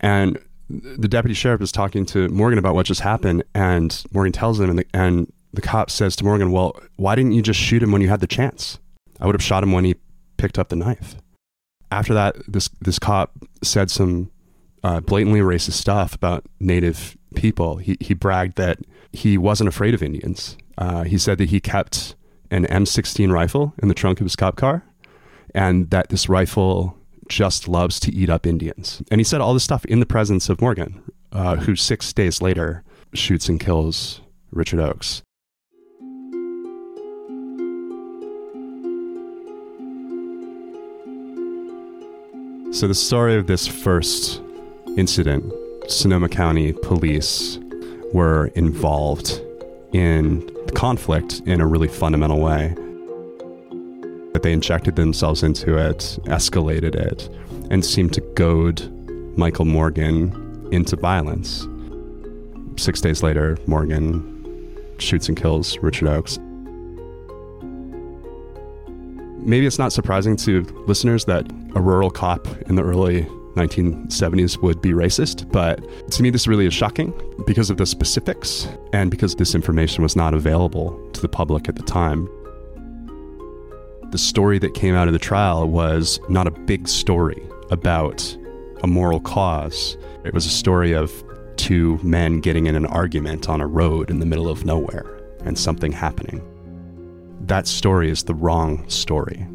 And 0.00 0.38
the 0.68 1.08
deputy 1.08 1.34
sheriff 1.34 1.60
is 1.60 1.70
talking 1.70 2.06
to 2.06 2.28
Morgan 2.28 2.58
about 2.58 2.74
what 2.74 2.86
just 2.86 3.02
happened, 3.02 3.44
and 3.54 4.04
Morgan 4.12 4.32
tells 4.32 4.58
him, 4.58 4.70
and 4.70 4.78
the, 4.78 4.86
and 4.94 5.32
the 5.52 5.60
cop 5.60 5.90
says 5.90 6.16
to 6.16 6.24
Morgan, 6.24 6.50
"Well, 6.50 6.74
why 6.96 7.14
didn't 7.14 7.32
you 7.32 7.42
just 7.42 7.60
shoot 7.60 7.82
him 7.82 7.92
when 7.92 8.00
you 8.00 8.08
had 8.08 8.20
the 8.20 8.26
chance? 8.26 8.78
I 9.20 9.26
would 9.26 9.34
have 9.34 9.42
shot 9.42 9.62
him 9.62 9.72
when 9.72 9.84
he 9.84 9.94
picked 10.42 10.58
up 10.58 10.68
the 10.68 10.76
knife." 10.76 11.16
After 11.90 12.12
that, 12.14 12.36
this 12.48 12.68
this 12.80 12.98
cop 12.98 13.30
said 13.62 13.90
some 13.90 14.30
uh, 14.82 15.00
blatantly 15.00 15.40
racist 15.40 15.74
stuff 15.74 16.14
about 16.14 16.44
Native 16.58 17.16
people. 17.34 17.76
He 17.76 17.96
he 18.00 18.14
bragged 18.14 18.56
that 18.56 18.78
he 19.12 19.38
wasn't 19.38 19.68
afraid 19.68 19.94
of 19.94 20.02
Indians. 20.02 20.56
Uh, 20.76 21.04
he 21.04 21.18
said 21.18 21.38
that 21.38 21.50
he 21.50 21.60
kept 21.60 22.16
an 22.50 22.66
M16 22.66 23.32
rifle 23.32 23.74
in 23.82 23.88
the 23.88 23.94
trunk 23.94 24.20
of 24.20 24.24
his 24.24 24.36
cop 24.36 24.56
car, 24.56 24.84
and 25.54 25.90
that 25.90 26.08
this 26.08 26.28
rifle 26.28 26.98
just 27.28 27.68
loves 27.68 28.00
to 28.00 28.12
eat 28.12 28.28
up 28.28 28.46
Indians. 28.46 29.02
And 29.10 29.20
he 29.20 29.24
said 29.24 29.40
all 29.40 29.54
this 29.54 29.64
stuff 29.64 29.84
in 29.86 30.00
the 30.00 30.06
presence 30.06 30.48
of 30.48 30.60
Morgan, 30.60 31.02
uh, 31.32 31.56
who 31.56 31.76
six 31.76 32.12
days 32.12 32.42
later 32.42 32.82
shoots 33.14 33.48
and 33.48 33.60
kills 33.60 34.20
Richard 34.50 34.80
Oakes. 34.80 35.22
So, 42.72 42.88
the 42.88 42.94
story 42.94 43.36
of 43.36 43.48
this 43.48 43.66
first 43.66 44.40
incident, 44.96 45.52
Sonoma 45.88 46.30
County 46.30 46.72
police 46.72 47.58
were 48.14 48.46
involved 48.54 49.42
in 49.92 50.40
the 50.64 50.72
conflict 50.74 51.42
in 51.44 51.60
a 51.60 51.66
really 51.66 51.86
fundamental 51.86 52.40
way. 52.40 52.74
That 54.32 54.40
they 54.42 54.54
injected 54.54 54.96
themselves 54.96 55.42
into 55.42 55.76
it, 55.76 55.98
escalated 56.24 56.94
it, 56.94 57.28
and 57.70 57.84
seemed 57.84 58.14
to 58.14 58.22
goad 58.36 58.80
Michael 59.36 59.66
Morgan 59.66 60.68
into 60.72 60.96
violence. 60.96 61.68
Six 62.78 63.02
days 63.02 63.22
later, 63.22 63.58
Morgan 63.66 64.96
shoots 64.96 65.28
and 65.28 65.36
kills 65.36 65.76
Richard 65.80 66.08
Oakes. 66.08 66.38
Maybe 69.44 69.66
it's 69.66 69.78
not 69.78 69.92
surprising 69.92 70.36
to 70.36 70.62
listeners 70.86 71.24
that 71.24 71.50
a 71.74 71.80
rural 71.80 72.10
cop 72.10 72.46
in 72.68 72.76
the 72.76 72.82
early 72.84 73.22
1970s 73.54 74.62
would 74.62 74.80
be 74.80 74.90
racist, 74.90 75.50
but 75.50 75.82
to 76.12 76.22
me, 76.22 76.30
this 76.30 76.46
really 76.46 76.64
is 76.64 76.72
shocking 76.72 77.12
because 77.44 77.68
of 77.68 77.76
the 77.76 77.84
specifics 77.84 78.68
and 78.92 79.10
because 79.10 79.34
this 79.34 79.54
information 79.56 80.02
was 80.02 80.14
not 80.14 80.32
available 80.32 80.96
to 81.12 81.20
the 81.20 81.28
public 81.28 81.68
at 81.68 81.74
the 81.74 81.82
time. 81.82 82.28
The 84.12 84.18
story 84.18 84.60
that 84.60 84.74
came 84.74 84.94
out 84.94 85.08
of 85.08 85.12
the 85.12 85.18
trial 85.18 85.68
was 85.68 86.20
not 86.28 86.46
a 86.46 86.52
big 86.52 86.86
story 86.86 87.42
about 87.70 88.36
a 88.84 88.86
moral 88.86 89.20
cause. 89.20 89.96
It 90.24 90.34
was 90.34 90.46
a 90.46 90.50
story 90.50 90.92
of 90.92 91.12
two 91.56 91.98
men 92.04 92.40
getting 92.40 92.66
in 92.66 92.76
an 92.76 92.86
argument 92.86 93.48
on 93.48 93.60
a 93.60 93.66
road 93.66 94.08
in 94.08 94.20
the 94.20 94.26
middle 94.26 94.48
of 94.48 94.64
nowhere 94.64 95.20
and 95.44 95.58
something 95.58 95.90
happening 95.90 96.42
that 97.46 97.66
story 97.66 98.10
is 98.10 98.22
the 98.24 98.34
wrong 98.34 98.88
story. 98.88 99.46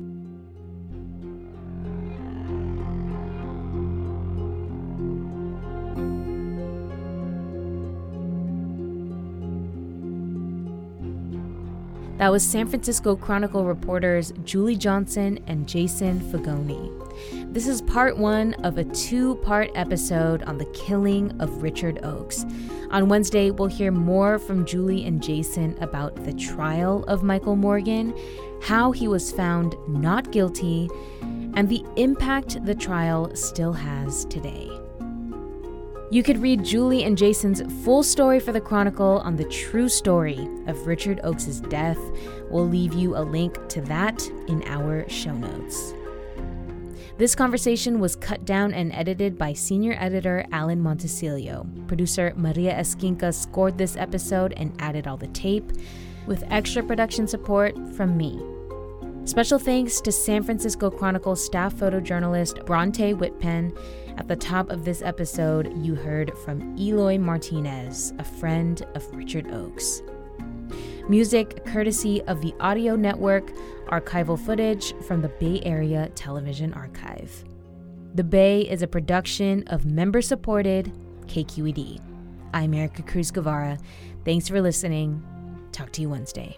That 12.27 12.33
was 12.33 12.43
San 12.43 12.67
Francisco 12.67 13.15
Chronicle 13.15 13.63
reporters 13.63 14.33
Julie 14.43 14.75
Johnson 14.75 15.39
and 15.47 15.65
Jason 15.65 16.19
Fagone. 16.19 17.53
This 17.53 17.69
is 17.69 17.81
part 17.81 18.17
one 18.17 18.53
of 18.65 18.77
a 18.77 18.83
two 18.83 19.35
part 19.35 19.71
episode 19.75 20.43
on 20.43 20.57
the 20.57 20.65
killing 20.73 21.31
of 21.39 21.63
Richard 21.63 22.03
Oakes. 22.03 22.45
On 22.91 23.07
Wednesday, 23.07 23.49
we'll 23.49 23.69
hear 23.69 23.93
more 23.93 24.39
from 24.39 24.65
Julie 24.65 25.05
and 25.05 25.23
Jason 25.23 25.77
about 25.79 26.25
the 26.25 26.33
trial 26.33 27.05
of 27.05 27.23
Michael 27.23 27.55
Morgan, 27.55 28.13
how 28.61 28.91
he 28.91 29.07
was 29.07 29.31
found 29.31 29.77
not 29.87 30.33
guilty, 30.33 30.89
and 31.21 31.69
the 31.69 31.85
impact 31.95 32.65
the 32.65 32.75
trial 32.75 33.33
still 33.37 33.71
has 33.71 34.25
today. 34.25 34.69
You 36.09 36.23
could 36.23 36.41
read 36.41 36.63
Julie 36.63 37.03
and 37.03 37.17
Jason's 37.17 37.61
full 37.83 38.01
story 38.01 38.39
for 38.39 38.53
the 38.53 38.61
Chronicle 38.61 39.19
on 39.25 39.35
the 39.35 39.43
true 39.43 39.89
story 39.89 40.47
of 40.65 40.87
Richard 40.87 41.19
Oakes' 41.25 41.59
death. 41.59 41.99
We'll 42.49 42.65
leave 42.65 42.93
you 42.93 43.17
a 43.17 43.19
link 43.19 43.67
to 43.67 43.81
that 43.81 44.25
in 44.47 44.63
our 44.67 45.07
show 45.09 45.33
notes. 45.33 45.93
This 47.17 47.35
conversation 47.35 47.99
was 47.99 48.15
cut 48.15 48.45
down 48.45 48.73
and 48.73 48.93
edited 48.93 49.37
by 49.37 49.51
senior 49.51 49.97
editor 49.99 50.45
Alan 50.53 50.81
Montecillo. 50.81 51.67
Producer 51.89 52.31
Maria 52.37 52.73
Esquinca 52.75 53.33
scored 53.33 53.77
this 53.77 53.97
episode 53.97 54.53
and 54.55 54.73
added 54.79 55.07
all 55.07 55.17
the 55.17 55.27
tape, 55.27 55.73
with 56.25 56.45
extra 56.49 56.83
production 56.83 57.27
support 57.27 57.75
from 57.95 58.15
me. 58.15 58.41
Special 59.25 59.59
thanks 59.59 59.99
to 59.99 60.11
San 60.13 60.41
Francisco 60.41 60.89
Chronicle 60.89 61.35
staff 61.35 61.75
photojournalist 61.75 62.65
Bronte 62.65 63.13
Wittpenn. 63.13 63.77
At 64.17 64.27
the 64.27 64.35
top 64.35 64.71
of 64.71 64.83
this 64.83 65.03
episode, 65.03 65.71
you 65.77 65.93
heard 65.93 66.35
from 66.39 66.75
Eloy 66.77 67.19
Martinez, 67.19 68.13
a 68.17 68.23
friend 68.23 68.83
of 68.95 69.15
Richard 69.15 69.51
Oakes. 69.51 70.01
Music 71.07 71.63
courtesy 71.65 72.23
of 72.23 72.41
the 72.41 72.53
Audio 72.59 72.95
Network, 72.95 73.51
archival 73.85 74.37
footage 74.37 74.93
from 75.07 75.21
the 75.21 75.29
Bay 75.29 75.61
Area 75.63 76.09
Television 76.15 76.73
Archive. 76.73 77.45
The 78.15 78.23
Bay 78.23 78.61
is 78.61 78.81
a 78.81 78.87
production 78.87 79.63
of 79.67 79.85
member 79.85 80.23
supported 80.23 80.91
KQED. 81.27 82.01
I'm 82.53 82.73
Erica 82.73 83.03
Cruz 83.03 83.29
Guevara. 83.29 83.77
Thanks 84.25 84.49
for 84.49 84.59
listening. 84.61 85.23
Talk 85.71 85.91
to 85.91 86.01
you 86.01 86.09
Wednesday. 86.09 86.57